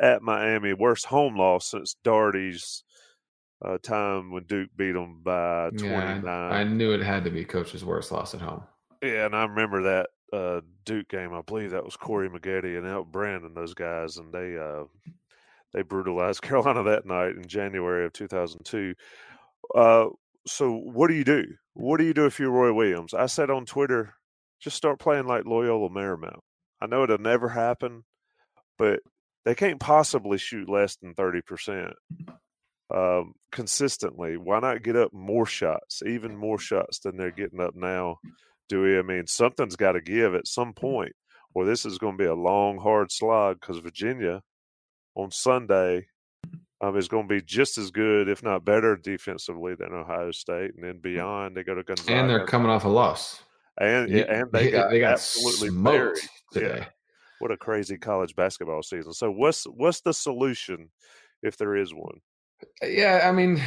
at 0.00 0.22
Miami. 0.22 0.72
Worst 0.72 1.06
home 1.06 1.36
loss 1.36 1.70
since 1.70 1.96
Doherty's 2.04 2.84
uh, 3.64 3.78
time 3.78 4.30
when 4.30 4.44
Duke 4.44 4.70
beat 4.76 4.92
them 4.92 5.20
by 5.24 5.70
29. 5.70 6.22
Yeah, 6.24 6.30
I, 6.30 6.60
I, 6.60 6.64
knew 6.64 6.92
it 6.92 7.02
had 7.02 7.24
to 7.24 7.30
be 7.30 7.44
coach's 7.44 7.84
worst 7.84 8.12
loss 8.12 8.34
at 8.34 8.40
home. 8.40 8.62
Yeah, 9.02 9.26
and 9.26 9.34
I 9.34 9.44
remember 9.44 9.82
that 9.84 10.10
uh, 10.34 10.60
Duke 10.84 11.08
game. 11.08 11.32
I 11.32 11.42
believe 11.42 11.70
that 11.70 11.84
was 11.84 11.96
Corey 11.96 12.28
Maggette 12.28 12.76
and 12.76 12.86
Elton 12.86 13.10
Brand, 13.10 13.44
those 13.54 13.74
guys, 13.74 14.16
and 14.16 14.32
they 14.32 14.58
uh, 14.58 14.84
they 15.72 15.82
brutalized 15.82 16.42
Carolina 16.42 16.82
that 16.84 17.06
night 17.06 17.36
in 17.36 17.46
January 17.46 18.06
of 18.06 18.12
2002. 18.12 18.94
Uh, 19.74 20.06
so 20.46 20.72
what 20.72 21.08
do 21.08 21.14
you 21.14 21.24
do? 21.24 21.44
What 21.74 21.98
do 21.98 22.04
you 22.04 22.14
do 22.14 22.26
if 22.26 22.38
you're 22.38 22.50
Roy 22.50 22.72
Williams? 22.72 23.14
I 23.14 23.26
said 23.26 23.50
on 23.50 23.64
Twitter, 23.64 24.14
just 24.60 24.76
start 24.76 24.98
playing 24.98 25.26
like 25.26 25.46
Loyola 25.46 25.88
Marymount. 25.88 26.40
I 26.80 26.86
know 26.86 27.04
it'll 27.04 27.18
never 27.18 27.48
happen, 27.48 28.04
but 28.78 29.00
they 29.44 29.54
can't 29.54 29.80
possibly 29.80 30.38
shoot 30.38 30.68
less 30.68 30.96
than 30.96 31.14
30% 31.14 31.92
um, 32.94 33.32
consistently. 33.50 34.36
Why 34.36 34.60
not 34.60 34.82
get 34.82 34.96
up 34.96 35.12
more 35.12 35.46
shots, 35.46 36.02
even 36.06 36.36
more 36.36 36.58
shots 36.58 36.98
than 37.00 37.16
they're 37.16 37.30
getting 37.30 37.60
up 37.60 37.74
now? 37.74 38.18
Dewey? 38.68 38.98
I 38.98 39.02
mean, 39.02 39.26
something's 39.26 39.76
got 39.76 39.92
to 39.92 40.00
give 40.00 40.34
at 40.34 40.46
some 40.46 40.72
point, 40.72 41.12
or 41.54 41.64
this 41.64 41.84
is 41.84 41.98
going 41.98 42.16
to 42.16 42.22
be 42.22 42.28
a 42.28 42.34
long, 42.34 42.78
hard 42.78 43.10
slog 43.10 43.60
because 43.60 43.78
Virginia 43.78 44.42
on 45.14 45.30
Sunday 45.30 46.06
um, 46.80 46.96
is 46.96 47.08
going 47.08 47.28
to 47.28 47.34
be 47.34 47.42
just 47.42 47.78
as 47.78 47.90
good, 47.90 48.28
if 48.28 48.42
not 48.42 48.64
better, 48.64 48.96
defensively 48.96 49.74
than 49.74 49.92
Ohio 49.92 50.30
State. 50.30 50.72
And 50.74 50.84
then 50.84 50.98
beyond, 50.98 51.56
they 51.56 51.62
go 51.62 51.74
to 51.74 51.82
Gonzaga. 51.82 52.12
And 52.12 52.30
they're 52.30 52.46
coming 52.46 52.70
off 52.70 52.84
a 52.84 52.88
loss. 52.88 53.42
And 53.80 54.08
yeah, 54.08 54.24
and 54.28 54.52
they 54.52 54.70
got, 54.70 54.90
they 54.90 55.00
got 55.00 55.14
absolutely 55.14 55.70
buried 55.70 56.18
today. 56.52 56.78
Yeah. 56.78 56.84
What 57.40 57.50
a 57.50 57.56
crazy 57.56 57.98
college 57.98 58.36
basketball 58.36 58.82
season. 58.82 59.12
So 59.12 59.30
what's 59.30 59.64
what's 59.64 60.00
the 60.00 60.14
solution 60.14 60.90
if 61.42 61.56
there 61.56 61.74
is 61.74 61.92
one? 61.92 62.20
Yeah, 62.82 63.22
I 63.24 63.32
mean, 63.32 63.60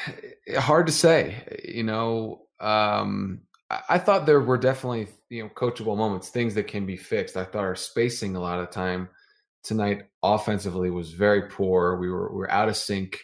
hard 0.58 0.86
to 0.86 0.92
say. 0.92 1.62
You 1.64 1.84
know, 1.84 2.42
um, 2.60 3.40
I, 3.70 3.98
thought 3.98 4.26
there 4.26 4.40
were 4.40 4.58
definitely 4.58 5.08
you 5.28 5.42
know 5.42 5.50
coachable 5.50 5.96
moments, 5.96 6.28
things 6.28 6.54
that 6.54 6.68
can 6.68 6.86
be 6.86 6.96
fixed. 6.96 7.36
I 7.36 7.44
thought 7.44 7.64
our 7.64 7.74
spacing 7.74 8.36
a 8.36 8.40
lot 8.40 8.60
of 8.60 8.70
time 8.70 9.08
tonight 9.62 10.02
offensively 10.22 10.90
was 10.90 11.12
very 11.12 11.48
poor. 11.48 11.96
We 11.96 12.10
were 12.10 12.30
we 12.32 12.38
were 12.38 12.50
out 12.50 12.68
of 12.68 12.76
sync. 12.76 13.20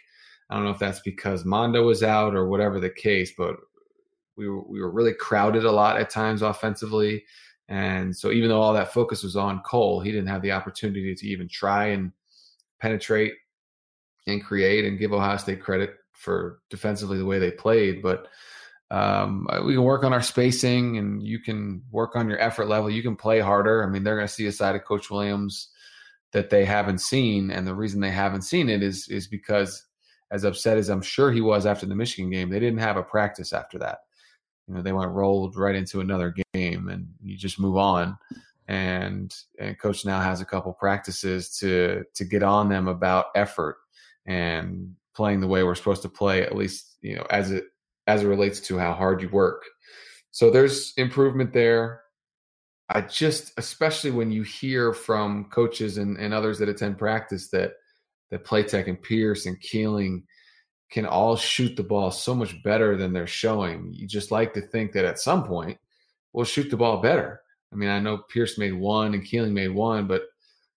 I 0.51 0.57
don't 0.57 0.65
know 0.65 0.71
if 0.71 0.79
that's 0.79 1.01
because 1.01 1.45
Mondo 1.45 1.85
was 1.85 2.03
out 2.03 2.35
or 2.35 2.49
whatever 2.49 2.81
the 2.81 2.91
case, 2.91 3.33
but 3.39 3.57
we 4.37 4.49
were 4.49 4.63
we 4.63 4.81
were 4.81 4.91
really 4.91 5.15
crowded 5.15 5.65
a 5.65 5.73
lot 5.73 6.01
at 6.01 6.11
times 6.11 6.43
offensively. 6.43 7.25
And 7.69 8.15
so 8.15 8.33
even 8.33 8.49
though 8.49 8.61
all 8.61 8.75
that 8.75 8.93
focus 8.93 9.23
was 9.23 9.37
on 9.37 9.63
Cole, 9.63 10.01
he 10.01 10.11
didn't 10.11 10.29
have 10.29 10.43
the 10.43 10.53
opportunity 10.53 11.15
to 11.15 11.27
even 11.27 11.49
try 11.49 11.87
and 11.87 12.13
penetrate 12.81 13.33
and 14.27 14.45
create 14.45 14.85
and 14.85 14.99
give 14.99 15.13
Ohio 15.13 15.37
State 15.37 15.63
credit 15.63 15.95
for 16.13 16.61
defensively 16.69 17.19
the 17.19 17.25
way 17.25 17.39
they 17.39 17.51
played. 17.51 18.03
But 18.03 18.29
um, 18.93 19.47
we 19.65 19.73
can 19.73 19.85
work 19.85 20.05
on 20.05 20.13
our 20.13 20.21
spacing 20.21 20.99
and 20.99 21.27
you 21.27 21.39
can 21.39 21.83
work 21.91 22.15
on 22.15 22.29
your 22.29 22.39
effort 22.39 22.69
level. 22.69 22.91
You 22.91 23.03
can 23.03 23.17
play 23.17 23.41
harder. 23.41 23.83
I 23.83 23.89
mean, 23.89 24.05
they're 24.05 24.17
going 24.17 24.29
to 24.29 24.33
see 24.33 24.47
a 24.47 24.53
side 24.53 24.77
of 24.77 24.85
Coach 24.85 25.11
Williams 25.11 25.69
that 26.33 26.51
they 26.51 26.67
haven't 26.67 26.99
seen, 26.99 27.51
and 27.51 27.67
the 27.67 27.75
reason 27.75 28.01
they 28.01 28.11
haven't 28.11 28.43
seen 28.43 28.69
it 28.69 28.83
is 28.83 29.09
is 29.09 29.27
because, 29.27 29.87
as 30.31 30.45
upset 30.45 30.77
as 30.77 30.91
I'm 30.91 31.01
sure 31.01 31.33
he 31.33 31.41
was 31.41 31.65
after 31.65 31.87
the 31.87 31.95
Michigan 31.95 32.31
game, 32.31 32.51
they 32.51 32.61
didn't 32.61 32.81
have 32.81 32.99
a 32.99 33.03
practice 33.03 33.55
after 33.55 33.79
that. 33.79 34.01
You 34.69 34.75
know, 34.75 34.83
they 34.83 34.93
went 34.93 35.11
rolled 35.11 35.57
right 35.57 35.75
into 35.75 36.01
another 36.01 36.35
game, 36.53 36.89
and 36.89 37.09
you 37.23 37.39
just 37.39 37.59
move 37.59 37.79
on. 37.79 38.19
And 38.69 39.35
and 39.59 39.79
coach 39.79 40.05
now 40.05 40.21
has 40.21 40.43
a 40.43 40.47
couple 40.47 40.73
practices 40.75 41.57
to 41.61 42.05
to 42.15 42.25
get 42.27 42.43
on 42.43 42.69
them 42.69 42.89
about 42.89 43.27
effort 43.35 43.79
and 44.27 44.97
playing 45.15 45.41
the 45.41 45.49
way 45.49 45.63
we're 45.63 45.75
supposed 45.75 46.03
to 46.03 46.11
play, 46.11 46.43
at 46.43 46.55
least 46.55 46.99
you 47.01 47.17
know 47.17 47.27
as 47.31 47.51
it 47.51 47.65
as 48.07 48.23
it 48.23 48.29
relates 48.29 48.61
to 48.61 48.79
how 48.79 48.93
hard 48.93 49.23
you 49.23 49.29
work. 49.29 49.65
So 50.31 50.51
there's 50.51 50.93
improvement 50.97 51.53
there. 51.53 52.03
I 52.89 53.03
just, 53.03 53.53
especially 53.59 54.11
when 54.11 54.31
you 54.31 54.43
hear 54.43 54.93
from 54.93 55.47
coaches 55.51 55.99
and, 55.99 56.17
and 56.19 56.35
others 56.35 56.59
that 56.59 56.69
attend 56.69 56.99
practice 56.99 57.49
that 57.51 57.73
that 58.31 58.45
Platek 58.45 58.89
and 58.89 59.01
Pierce 59.01 59.45
and 59.45 59.61
Keeling 59.61 60.25
can 60.91 61.07
all 61.07 61.37
shoot 61.37 61.77
the 61.77 61.83
ball 61.83 62.11
so 62.11 62.35
much 62.35 62.63
better 62.63 62.97
than 62.97 63.13
they're 63.13 63.27
showing. 63.27 63.93
You 63.93 64.07
just 64.07 64.31
like 64.31 64.55
to 64.55 64.61
think 64.61 64.93
that 64.93 65.05
at 65.05 65.19
some 65.19 65.45
point 65.45 65.79
we'll 66.33 66.45
shoot 66.47 66.71
the 66.71 66.77
ball 66.77 67.01
better. 67.01 67.43
I 67.73 67.77
mean, 67.77 67.89
I 67.89 68.01
know 68.01 68.19
Pierce 68.19 68.59
made 68.59 68.75
one 68.75 69.15
and 69.15 69.25
Keeling 69.25 69.55
made 69.55 69.69
one, 69.69 70.07
but 70.07 70.23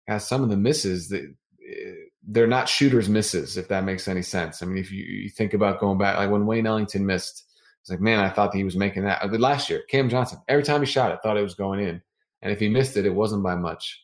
has 0.08 0.28
some 0.28 0.44
of 0.44 0.50
the 0.50 0.58
misses 0.58 1.10
that 1.10 1.24
eh, 1.24 1.94
they're 2.28 2.48
not 2.48 2.70
shooters 2.70 3.10
misses, 3.10 3.58
if 3.58 3.68
that 3.68 3.84
makes 3.84 4.08
any 4.08 4.22
sense. 4.22 4.62
I 4.62 4.66
mean, 4.66 4.78
if 4.78 4.92
you, 4.92 5.04
you 5.04 5.30
think 5.30 5.54
about 5.54 5.80
going 5.80 5.98
back, 5.98 6.18
like 6.18 6.30
when 6.30 6.46
Wayne 6.46 6.68
Ellington 6.68 7.06
missed 7.06 7.44
it's 7.84 7.90
like, 7.90 8.00
man, 8.00 8.20
I 8.20 8.30
thought 8.30 8.56
he 8.56 8.64
was 8.64 8.78
making 8.78 9.04
that. 9.04 9.30
Last 9.42 9.70
year, 9.70 9.84
Cam 9.90 10.08
Johnson, 10.08 10.40
every 10.48 10.64
time 10.64 10.80
he 10.80 10.86
shot 10.86 11.12
it, 11.12 11.20
thought 11.22 11.36
it 11.36 11.44
was 11.44 11.54
going 11.54 11.82
in. 11.82 12.02
And 12.42 12.50
if 12.50 12.58
he 12.58 12.70
missed 12.70 12.96
it, 12.96 13.06
it 13.06 13.14
wasn't 13.14 13.44
by 13.44 13.56
much. 13.56 14.02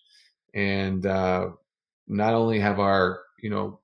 And 0.53 1.05
uh, 1.05 1.51
not 2.05 2.33
only 2.33 2.59
have 2.59 2.81
our, 2.81 3.21
you 3.41 3.49
know, 3.49 3.79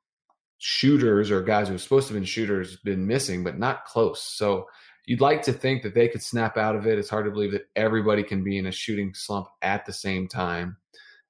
shooters 0.58 1.32
or 1.32 1.42
guys 1.42 1.70
who 1.70 1.75
are 1.75 1.77
supposed 1.77 2.10
to 2.10 2.13
have 2.13 2.20
been 2.20 2.25
shooters 2.25 2.75
been 2.84 3.08
missing, 3.08 3.42
but 3.42 3.58
not 3.58 3.86
close. 3.86 4.22
So 4.22 4.68
you'd 5.06 5.22
like 5.22 5.44
to 5.44 5.54
think 5.54 5.82
that 5.84 5.96
they 5.96 6.10
could 6.10 6.22
snap 6.22 6.58
out 6.58 6.75
of 6.75 6.86
it. 6.86 7.00
It's 7.00 7.10
hard 7.10 7.24
to 7.24 7.32
believe 7.32 7.54
that 7.54 7.70
everybody 7.77 8.24
can 8.24 8.44
be 8.44 8.58
in 8.58 8.65
a 8.65 8.74
shooting 8.74 9.13
slump 9.13 9.48
at 9.62 9.86
the 9.86 9.94
same 9.94 10.27
time. 10.27 10.75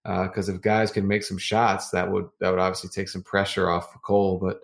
Because 0.06 0.50
uh, 0.50 0.54
if 0.54 0.62
guys 0.62 0.92
can 0.92 1.08
make 1.08 1.24
some 1.24 1.38
shots, 1.38 1.90
that 1.90 2.10
would 2.10 2.28
that 2.40 2.52
would 2.52 2.60
obviously 2.60 2.90
take 2.90 3.10
some 3.10 3.24
pressure 3.24 3.70
off 3.70 3.92
Cole. 4.04 4.40
But 4.42 4.62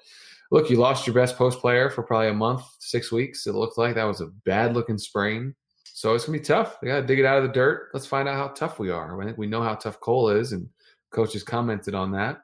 look, 0.52 0.70
you 0.70 0.78
lost 0.78 1.08
your 1.08 1.16
best 1.16 1.36
post 1.36 1.60
player 1.60 1.90
for 1.90 2.04
probably 2.04 2.28
a 2.28 2.34
month, 2.34 2.64
six 2.80 3.12
weeks. 3.12 3.48
It 3.48 3.56
looked 3.56 3.78
like 3.78 3.96
that 3.96 4.04
was 4.04 4.22
a 4.22 4.28
bad 4.46 4.76
looking 4.76 4.98
sprain. 4.98 5.56
So 5.84 6.14
it's 6.14 6.26
gonna 6.26 6.38
be 6.38 6.44
tough. 6.44 6.78
We 6.82 6.90
gotta 6.90 7.06
dig 7.06 7.20
it 7.20 7.26
out 7.26 7.38
of 7.38 7.44
the 7.44 7.54
dirt. 7.54 7.90
Let's 7.94 8.06
find 8.06 8.30
out 8.30 8.36
how 8.36 8.50
tough 8.50 8.78
we 8.78 8.92
are. 8.92 9.20
I 9.20 9.26
think 9.26 9.38
we 9.38 9.48
know 9.48 9.64
how 9.64 9.76
tough 9.76 10.00
Cole 10.00 10.30
is, 10.30 10.52
and 10.52 10.70
coach 11.12 11.34
has 11.34 11.44
commented 11.44 11.96
on 11.96 12.12
that. 12.12 12.38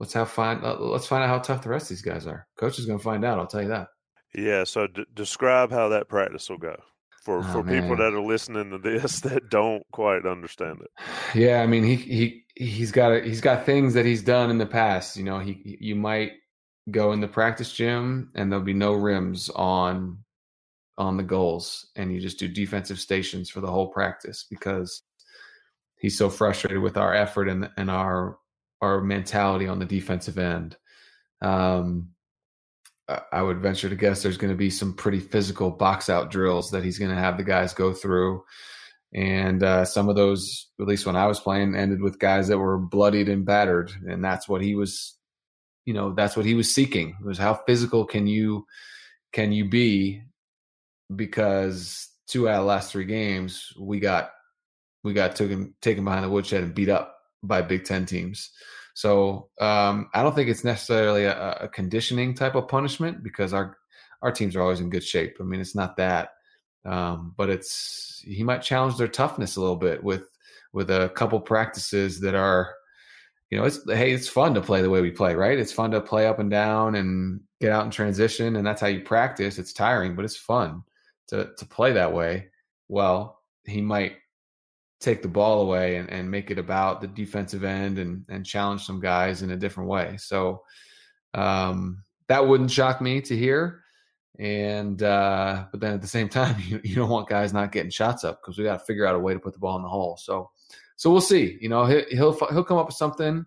Let's 0.00 0.12
have 0.12 0.28
find. 0.28 0.64
Uh, 0.64 0.78
let's 0.78 1.06
find 1.06 1.22
out 1.22 1.28
how 1.28 1.38
tough 1.38 1.62
the 1.62 1.68
rest 1.68 1.84
of 1.84 1.88
these 1.90 2.02
guys 2.02 2.26
are. 2.26 2.46
Coach 2.58 2.78
is 2.78 2.86
gonna 2.86 2.98
find 2.98 3.24
out. 3.24 3.38
I'll 3.38 3.46
tell 3.46 3.62
you 3.62 3.68
that. 3.68 3.88
Yeah. 4.34 4.64
So 4.64 4.88
d- 4.88 5.06
describe 5.14 5.70
how 5.70 5.88
that 5.90 6.08
practice 6.08 6.50
will 6.50 6.58
go 6.58 6.76
for 7.26 7.40
oh, 7.40 7.42
for 7.42 7.62
man. 7.64 7.82
people 7.82 7.96
that 7.96 8.14
are 8.14 8.20
listening 8.20 8.70
to 8.70 8.78
this 8.78 9.20
that 9.26 9.50
don't 9.50 9.82
quite 9.90 10.24
understand 10.24 10.80
it. 10.80 10.90
Yeah, 11.34 11.60
I 11.60 11.66
mean 11.66 11.82
he 11.82 11.96
he 11.96 12.44
he's 12.54 12.92
got 12.92 13.12
a, 13.12 13.20
he's 13.20 13.40
got 13.40 13.66
things 13.66 13.94
that 13.94 14.06
he's 14.06 14.22
done 14.22 14.48
in 14.48 14.58
the 14.58 14.66
past. 14.66 15.16
You 15.16 15.24
know, 15.24 15.40
he 15.40 15.76
you 15.80 15.96
might 15.96 16.32
go 16.88 17.10
in 17.10 17.20
the 17.20 17.26
practice 17.26 17.72
gym 17.72 18.30
and 18.36 18.50
there'll 18.50 18.64
be 18.64 18.72
no 18.72 18.92
rims 18.92 19.50
on 19.50 20.18
on 20.98 21.16
the 21.16 21.24
goals 21.24 21.90
and 21.96 22.12
you 22.12 22.20
just 22.20 22.38
do 22.38 22.46
defensive 22.48 22.98
stations 22.98 23.50
for 23.50 23.60
the 23.60 23.70
whole 23.70 23.88
practice 23.88 24.46
because 24.48 25.02
he's 25.98 26.16
so 26.16 26.30
frustrated 26.30 26.80
with 26.80 26.96
our 26.96 27.12
effort 27.12 27.48
and 27.48 27.68
and 27.76 27.90
our 27.90 28.38
our 28.80 29.00
mentality 29.00 29.66
on 29.66 29.80
the 29.80 29.84
defensive 29.84 30.38
end. 30.38 30.76
Um, 31.42 32.10
I 33.08 33.40
would 33.40 33.60
venture 33.60 33.88
to 33.88 33.94
guess 33.94 34.22
there's 34.22 34.36
going 34.36 34.52
to 34.52 34.56
be 34.56 34.70
some 34.70 34.92
pretty 34.92 35.20
physical 35.20 35.70
box 35.70 36.10
out 36.10 36.30
drills 36.30 36.70
that 36.70 36.82
he's 36.82 36.98
going 36.98 37.14
to 37.14 37.20
have 37.20 37.36
the 37.36 37.44
guys 37.44 37.72
go 37.72 37.92
through. 37.92 38.42
And 39.14 39.62
uh, 39.62 39.84
some 39.84 40.08
of 40.08 40.16
those, 40.16 40.68
at 40.80 40.86
least 40.86 41.06
when 41.06 41.14
I 41.14 41.26
was 41.26 41.38
playing, 41.38 41.76
ended 41.76 42.02
with 42.02 42.18
guys 42.18 42.48
that 42.48 42.58
were 42.58 42.78
bloodied 42.78 43.28
and 43.28 43.46
battered. 43.46 43.92
And 44.08 44.24
that's 44.24 44.48
what 44.48 44.60
he 44.60 44.74
was, 44.74 45.16
you 45.84 45.94
know, 45.94 46.14
that's 46.14 46.36
what 46.36 46.46
he 46.46 46.54
was 46.54 46.74
seeking. 46.74 47.16
Was 47.24 47.38
how 47.38 47.54
physical 47.66 48.04
can 48.04 48.26
you 48.26 48.66
can 49.32 49.52
you 49.52 49.68
be? 49.68 50.22
Because 51.14 52.08
two 52.26 52.48
out 52.48 52.60
of 52.60 52.66
last 52.66 52.90
three 52.90 53.04
games, 53.04 53.72
we 53.78 54.00
got 54.00 54.30
we 55.04 55.14
got 55.14 55.36
taken 55.36 55.74
taken 55.80 56.04
behind 56.04 56.24
the 56.24 56.30
woodshed 56.30 56.64
and 56.64 56.74
beat 56.74 56.88
up 56.88 57.16
by 57.44 57.62
Big 57.62 57.84
Ten 57.84 58.04
teams. 58.04 58.50
So 58.96 59.50
um, 59.60 60.08
I 60.14 60.22
don't 60.22 60.34
think 60.34 60.48
it's 60.48 60.64
necessarily 60.64 61.24
a, 61.24 61.52
a, 61.60 61.68
conditioning 61.68 62.32
type 62.32 62.54
of 62.54 62.66
punishment 62.66 63.22
because 63.22 63.52
our 63.52 63.76
our 64.22 64.32
teams 64.32 64.56
are 64.56 64.62
always 64.62 64.80
in 64.80 64.88
good 64.88 65.04
shape. 65.04 65.36
I 65.38 65.42
mean, 65.42 65.60
it's 65.60 65.74
not 65.74 65.98
that, 65.98 66.30
um, 66.86 67.34
but 67.36 67.50
it's 67.50 68.22
he 68.24 68.42
might 68.42 68.62
challenge 68.62 68.96
their 68.96 69.06
toughness 69.06 69.56
a 69.56 69.60
little 69.60 69.76
bit 69.76 70.02
with 70.02 70.22
with 70.72 70.90
a 70.90 71.10
couple 71.10 71.38
practices 71.40 72.20
that 72.20 72.34
are, 72.34 72.72
you 73.50 73.58
know, 73.58 73.64
it's 73.66 73.80
hey, 73.86 74.12
it's 74.12 74.28
fun 74.28 74.54
to 74.54 74.62
play 74.62 74.80
the 74.80 74.88
way 74.88 75.02
we 75.02 75.10
play, 75.10 75.34
right? 75.34 75.58
It's 75.58 75.74
fun 75.74 75.90
to 75.90 76.00
play 76.00 76.26
up 76.26 76.38
and 76.38 76.50
down 76.50 76.94
and 76.94 77.42
get 77.60 77.72
out 77.72 77.84
in 77.84 77.90
transition, 77.90 78.56
and 78.56 78.66
that's 78.66 78.80
how 78.80 78.86
you 78.86 79.02
practice. 79.02 79.58
It's 79.58 79.74
tiring, 79.74 80.16
but 80.16 80.24
it's 80.24 80.38
fun 80.38 80.82
to 81.28 81.50
to 81.58 81.66
play 81.66 81.92
that 81.92 82.14
way. 82.14 82.48
Well, 82.88 83.42
he 83.66 83.82
might 83.82 84.16
take 85.06 85.22
the 85.22 85.28
ball 85.28 85.62
away 85.62 85.96
and, 85.96 86.10
and 86.10 86.28
make 86.28 86.50
it 86.50 86.58
about 86.58 87.00
the 87.00 87.06
defensive 87.06 87.64
end 87.64 87.98
and 87.98 88.24
and 88.28 88.44
challenge 88.44 88.84
some 88.84 89.00
guys 89.00 89.42
in 89.42 89.52
a 89.52 89.56
different 89.56 89.88
way. 89.88 90.16
So 90.18 90.62
um, 91.32 92.02
that 92.26 92.46
wouldn't 92.46 92.70
shock 92.70 93.00
me 93.00 93.20
to 93.22 93.36
hear. 93.36 93.82
And 94.38 95.02
uh, 95.02 95.66
but 95.70 95.80
then 95.80 95.94
at 95.94 96.02
the 96.02 96.08
same 96.08 96.28
time, 96.40 96.56
you, 96.66 96.80
you 96.82 96.96
don't 96.96 97.08
want 97.08 97.28
guys 97.28 97.52
not 97.52 97.72
getting 97.72 97.90
shots 97.90 98.24
up 98.24 98.42
because 98.42 98.58
we 98.58 98.64
got 98.64 98.80
to 98.80 98.84
figure 98.84 99.06
out 99.06 99.14
a 99.14 99.18
way 99.18 99.32
to 99.32 99.40
put 99.40 99.52
the 99.52 99.60
ball 99.60 99.76
in 99.76 99.82
the 99.82 99.88
hole. 99.88 100.16
So 100.16 100.50
so 100.96 101.10
we'll 101.10 101.20
see. 101.20 101.58
You 101.60 101.68
know, 101.68 101.86
he'll 101.86 102.32
he'll, 102.32 102.64
come 102.64 102.78
up 102.78 102.86
with 102.86 102.96
something. 102.96 103.46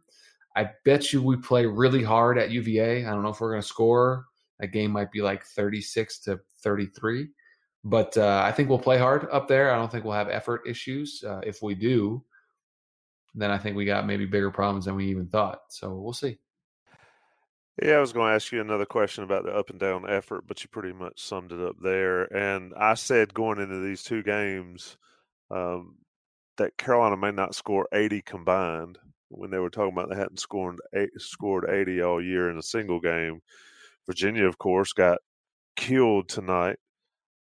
I 0.55 0.69
bet 0.85 1.11
you 1.11 1.21
we 1.21 1.37
play 1.37 1.65
really 1.65 2.03
hard 2.03 2.37
at 2.37 2.51
UVA. 2.51 3.05
I 3.05 3.09
don't 3.09 3.23
know 3.23 3.29
if 3.29 3.41
we're 3.41 3.51
going 3.51 3.61
to 3.61 3.67
score. 3.67 4.25
That 4.59 4.67
game 4.67 4.91
might 4.91 5.11
be 5.11 5.21
like 5.21 5.45
36 5.45 6.19
to 6.19 6.39
33. 6.63 7.29
But 7.83 8.17
uh, 8.17 8.41
I 8.43 8.51
think 8.51 8.69
we'll 8.69 8.79
play 8.79 8.97
hard 8.97 9.27
up 9.31 9.47
there. 9.47 9.71
I 9.71 9.77
don't 9.77 9.91
think 9.91 10.03
we'll 10.03 10.13
have 10.13 10.29
effort 10.29 10.63
issues. 10.67 11.23
Uh, 11.25 11.41
if 11.43 11.61
we 11.61 11.75
do, 11.75 12.23
then 13.35 13.51
I 13.51 13.57
think 13.57 13.75
we 13.75 13.85
got 13.85 14.05
maybe 14.05 14.25
bigger 14.25 14.51
problems 14.51 14.85
than 14.85 14.95
we 14.95 15.07
even 15.07 15.27
thought. 15.27 15.61
So 15.69 15.93
we'll 15.95 16.13
see. 16.13 16.39
Yeah, 17.81 17.95
I 17.95 18.01
was 18.01 18.11
going 18.11 18.29
to 18.29 18.35
ask 18.35 18.51
you 18.51 18.59
another 18.59 18.85
question 18.85 19.23
about 19.23 19.45
the 19.45 19.51
up 19.51 19.69
and 19.69 19.79
down 19.79 20.09
effort, 20.09 20.45
but 20.45 20.61
you 20.61 20.69
pretty 20.69 20.91
much 20.91 21.21
summed 21.21 21.53
it 21.53 21.61
up 21.61 21.77
there. 21.81 22.23
And 22.35 22.73
I 22.75 22.95
said 22.95 23.33
going 23.33 23.59
into 23.59 23.79
these 23.79 24.03
two 24.03 24.21
games 24.21 24.97
um, 25.49 25.95
that 26.57 26.77
Carolina 26.77 27.15
may 27.15 27.31
not 27.31 27.55
score 27.55 27.87
80 27.93 28.21
combined 28.23 28.97
when 29.29 29.49
they 29.49 29.59
were 29.59 29.69
talking 29.69 29.93
about 29.93 30.09
they 30.09 30.17
hadn't 30.17 30.41
scored 30.41 30.77
eight, 30.93 31.09
scored 31.17 31.69
80 31.69 32.01
all 32.01 32.21
year 32.21 32.49
in 32.49 32.57
a 32.57 32.63
single 32.63 32.99
game. 32.99 33.41
Virginia, 34.05 34.45
of 34.45 34.57
course, 34.57 34.91
got 34.91 35.19
killed 35.77 36.27
tonight 36.27 36.77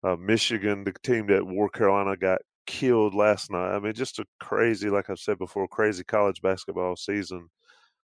uh, 0.06 0.16
Michigan, 0.16 0.84
the 0.84 0.92
team 1.02 1.26
that 1.28 1.46
wore 1.46 1.68
Carolina, 1.68 2.16
got 2.16 2.40
killed 2.66 3.14
last 3.14 3.50
night. 3.50 3.75
I 3.75 3.78
mean, 3.80 3.92
just 3.92 4.18
a 4.18 4.25
crazy, 4.38 4.88
like 4.88 5.10
I've 5.10 5.18
said 5.18 5.38
before, 5.38 5.66
crazy 5.66 6.04
college 6.04 6.40
basketball 6.42 6.96
season. 6.96 7.48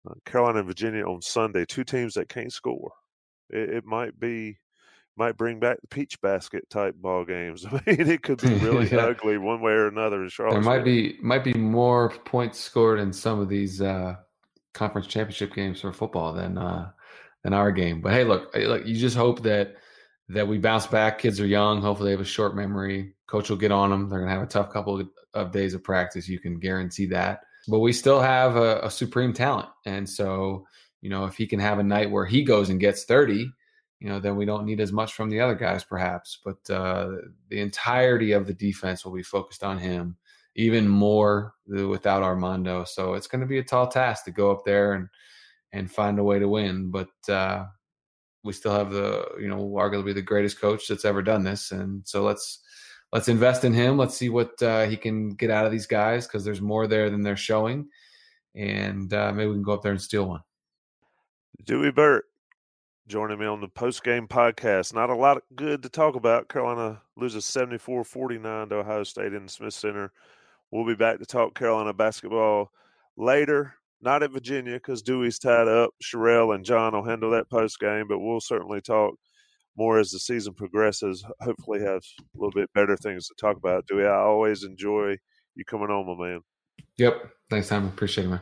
Uh, 0.08 0.14
Carolina 0.26 0.60
and 0.60 0.68
Virginia 0.68 1.04
on 1.06 1.22
Sunday, 1.22 1.66
two 1.66 1.84
teams 1.84 2.14
that 2.14 2.30
can't 2.30 2.54
score. 2.54 2.92
It, 3.50 3.70
it, 3.70 3.86
might 3.86 4.20
be, 4.20 4.58
might 5.18 5.36
bring 5.36 5.60
back 5.60 5.82
the 5.82 5.88
peach 5.88 6.22
basket 6.22 6.70
type 6.70 6.96
ball 6.96 7.26
games. 7.26 7.66
I 7.72 7.82
mean, 7.86 8.08
it 8.08 8.22
could 8.22 8.42
be 8.42 8.54
really 8.56 8.88
yeah. 8.92 9.00
ugly 9.00 9.38
one 9.38 9.62
way 9.62 9.72
or 9.72 9.88
another 9.88 10.24
in 10.24 10.30
Charlotte. 10.30 10.54
There 10.54 10.62
might 10.62 10.86
be 10.86 11.18
might 11.22 11.44
be 11.44 11.54
more 11.54 12.10
points 12.10 12.60
scored 12.60 13.00
in 13.00 13.12
some 13.12 13.40
of 13.40 13.50
these 13.50 13.82
uh, 13.82 14.16
conference 14.74 15.08
championship 15.08 15.54
games 15.56 15.82
for 15.82 15.92
football 15.92 16.34
than 16.34 16.58
uh, 16.58 16.92
than 17.44 17.54
our 17.54 17.72
game. 17.72 18.00
But 18.00 18.14
hey, 18.14 18.24
look, 18.24 18.54
look, 18.56 18.86
you 18.86 18.96
just 18.96 19.18
hope 19.18 19.42
that 19.44 19.76
that 20.30 20.48
we 20.48 20.58
bounce 20.58 20.88
back. 20.88 21.20
Kids 21.20 21.40
are 21.40 21.48
young. 21.48 21.82
Hopefully, 21.82 22.10
they 22.10 22.14
have 22.14 22.22
a 22.22 22.26
short 22.26 22.56
memory. 22.56 23.14
Coach 23.28 23.50
will 23.50 23.58
get 23.58 23.72
on 23.72 23.90
them. 23.90 24.10
They're 24.10 24.20
going 24.20 24.30
to 24.30 24.36
have 24.36 24.44
a 24.44 24.48
tough 24.48 24.72
couple 24.72 25.04
of 25.34 25.52
days 25.52 25.74
of 25.74 25.84
practice. 25.84 26.28
You 26.28 26.40
can 26.40 26.60
guarantee 26.60 27.08
that. 27.08 27.42
But 27.68 27.80
we 27.80 27.94
still 27.94 28.22
have 28.22 28.56
a, 28.56 28.80
a, 28.84 28.90
supreme 28.90 29.34
talent. 29.34 29.70
And 29.86 30.10
so, 30.10 30.66
you 31.02 31.10
know, 31.10 31.26
if 31.26 31.36
he 31.36 31.46
can 31.46 31.60
have 31.60 31.78
a 31.78 31.84
night 31.84 32.10
where 32.10 32.26
he 32.26 32.44
goes 32.44 32.70
and 32.70 32.80
gets 32.80 33.04
30, 33.04 33.52
you 34.00 34.10
know, 34.10 34.20
then 34.20 34.38
we 34.38 34.46
don't 34.46 34.66
need 34.66 34.80
as 34.80 34.94
much 34.94 35.14
from 35.14 35.30
the 35.30 35.42
other 35.42 35.56
guys, 35.56 35.84
perhaps. 35.84 36.40
But 36.44 36.74
uh, 36.74 37.10
the 37.50 37.60
entirety 37.60 38.32
of 38.32 38.48
the 38.48 38.54
defense 38.54 39.04
will 39.04 39.14
be 39.14 39.24
focused 39.24 39.64
on 39.64 39.78
him, 39.78 40.16
even 40.56 40.88
more 40.88 41.54
without 41.68 42.24
Armando. 42.24 42.86
So 42.86 43.14
it's 43.14 43.28
going 43.28 43.42
to 43.42 43.48
be 43.48 43.60
a 43.60 43.64
tall 43.64 43.88
task 43.88 44.26
to 44.26 44.32
go 44.32 44.52
up 44.52 44.64
there 44.66 44.94
and 44.94 45.08
and 45.72 45.92
find 45.92 46.18
a 46.18 46.24
way 46.24 46.40
to 46.40 46.48
win. 46.48 46.90
But 46.90 47.10
uh, 47.28 47.66
we 48.44 48.54
still 48.54 48.74
have 48.74 48.92
the 48.92 49.26
you 49.40 49.48
know 49.48 49.70
arguably 49.72 50.14
the 50.14 50.22
greatest 50.22 50.60
coach 50.60 50.88
that's 50.88 51.06
ever 51.06 51.22
done 51.22 51.44
this, 51.44 51.72
and 51.72 52.08
so 52.08 52.24
let's 52.24 52.60
let's 53.12 53.28
invest 53.28 53.64
in 53.64 53.74
him. 53.74 53.98
Let's 53.98 54.16
see 54.16 54.30
what 54.30 54.62
uh, 54.62 54.86
he 54.86 54.98
can 54.98 55.32
get 55.32 55.52
out 55.52 55.66
of 55.66 55.72
these 55.72 55.88
guys 55.88 56.28
because 56.28 56.44
there's 56.44 56.62
more 56.62 56.88
there 56.88 57.10
than 57.10 57.22
they're 57.22 57.38
showing, 57.38 57.90
and 58.56 59.14
uh, 59.14 59.32
maybe 59.34 59.50
we 59.50 59.56
can 59.56 59.64
go 59.64 59.74
up 59.74 59.82
there 59.82 59.92
and 59.92 60.02
steal 60.02 60.28
one. 60.28 60.42
Dewey 61.66 61.92
Burke 61.92 62.26
joining 63.10 63.40
me 63.40 63.46
on 63.48 63.60
the 63.60 63.68
post 63.68 64.04
game 64.04 64.28
podcast. 64.28 64.94
Not 64.94 65.10
a 65.10 65.16
lot 65.16 65.42
good 65.56 65.84
to 65.84 65.90
talk 65.90 66.16
about. 66.16 66.48
Carolina 66.48 67.02
loses 67.18 67.44
74 67.46 68.04
49 68.04 68.70
to 68.70 68.76
Ohio 68.76 69.04
State 69.04 69.34
in 69.34 69.46
the 69.46 69.52
Smith 69.52 69.74
Center. 69.74 70.14
We'll 70.72 70.86
be 70.86 70.96
back 70.96 71.20
to 71.20 71.26
talk 71.26 71.56
Carolina 71.56 71.92
basketball 71.92 72.72
later. 73.18 73.74
Not 74.02 74.24
at 74.24 74.32
Virginia 74.32 74.76
because 74.76 75.02
Dewey's 75.02 75.40
tied 75.40 75.68
up. 75.68 75.92
Sherelle 76.04 76.56
and 76.56 76.64
John 76.64 76.94
will 76.94 77.04
handle 77.04 77.32
that 77.32 77.50
post 77.50 77.80
game, 77.80 78.08
but 78.08 78.20
we'll 78.20 78.40
certainly 78.40 78.82
talk 78.82 79.16
more 79.76 80.00
as 80.00 80.12
the 80.12 80.20
season 80.20 80.54
progresses. 80.54 81.26
Hopefully, 81.42 81.82
have 81.82 82.02
a 82.16 82.24
little 82.36 82.52
bit 82.52 82.72
better 82.74 82.96
things 82.96 83.28
to 83.28 83.34
talk 83.40 83.58
about. 83.58 83.88
Dewey, 83.88 84.06
I 84.06 84.16
always 84.16 84.64
enjoy 84.64 85.18
you 85.56 85.66
coming 85.66 85.90
on, 85.90 86.06
my 86.08 86.28
man. 86.28 86.40
Yep. 86.98 87.30
Thanks, 87.50 87.70
Tom. 87.70 87.88
Appreciate 87.88 88.26
it, 88.26 88.30
man. 88.30 88.42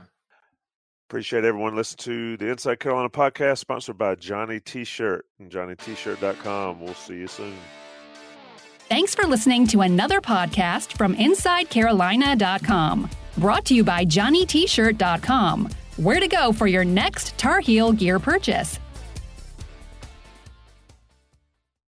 Appreciate 1.09 1.45
everyone 1.45 1.75
listening 1.75 2.03
to 2.03 2.37
the 2.37 2.51
Inside 2.51 2.79
Carolina 2.81 3.09
podcast, 3.09 3.59
sponsored 3.59 3.97
by 3.97 4.15
Johnny 4.15 4.59
T-Shirt 4.59 5.25
and 5.39 5.49
JohnnyT-Shirt.com. 5.49 6.81
We'll 6.81 6.93
see 6.95 7.15
you 7.15 7.27
soon. 7.27 7.55
Thanks 8.89 9.15
for 9.15 9.25
listening 9.25 9.67
to 9.67 9.81
another 9.81 10.19
podcast 10.19 10.97
from 10.97 11.15
InsideCarolina.com. 11.15 13.09
Brought 13.37 13.65
to 13.65 13.75
you 13.75 13.83
by 13.83 14.03
JohnnyT-Shirt.com. 14.05 15.69
Where 15.97 16.19
to 16.19 16.27
go 16.27 16.51
for 16.51 16.67
your 16.67 16.83
next 16.83 17.37
Tar 17.37 17.59
Heel 17.59 17.91
gear 17.91 18.19
purchase. 18.19 18.79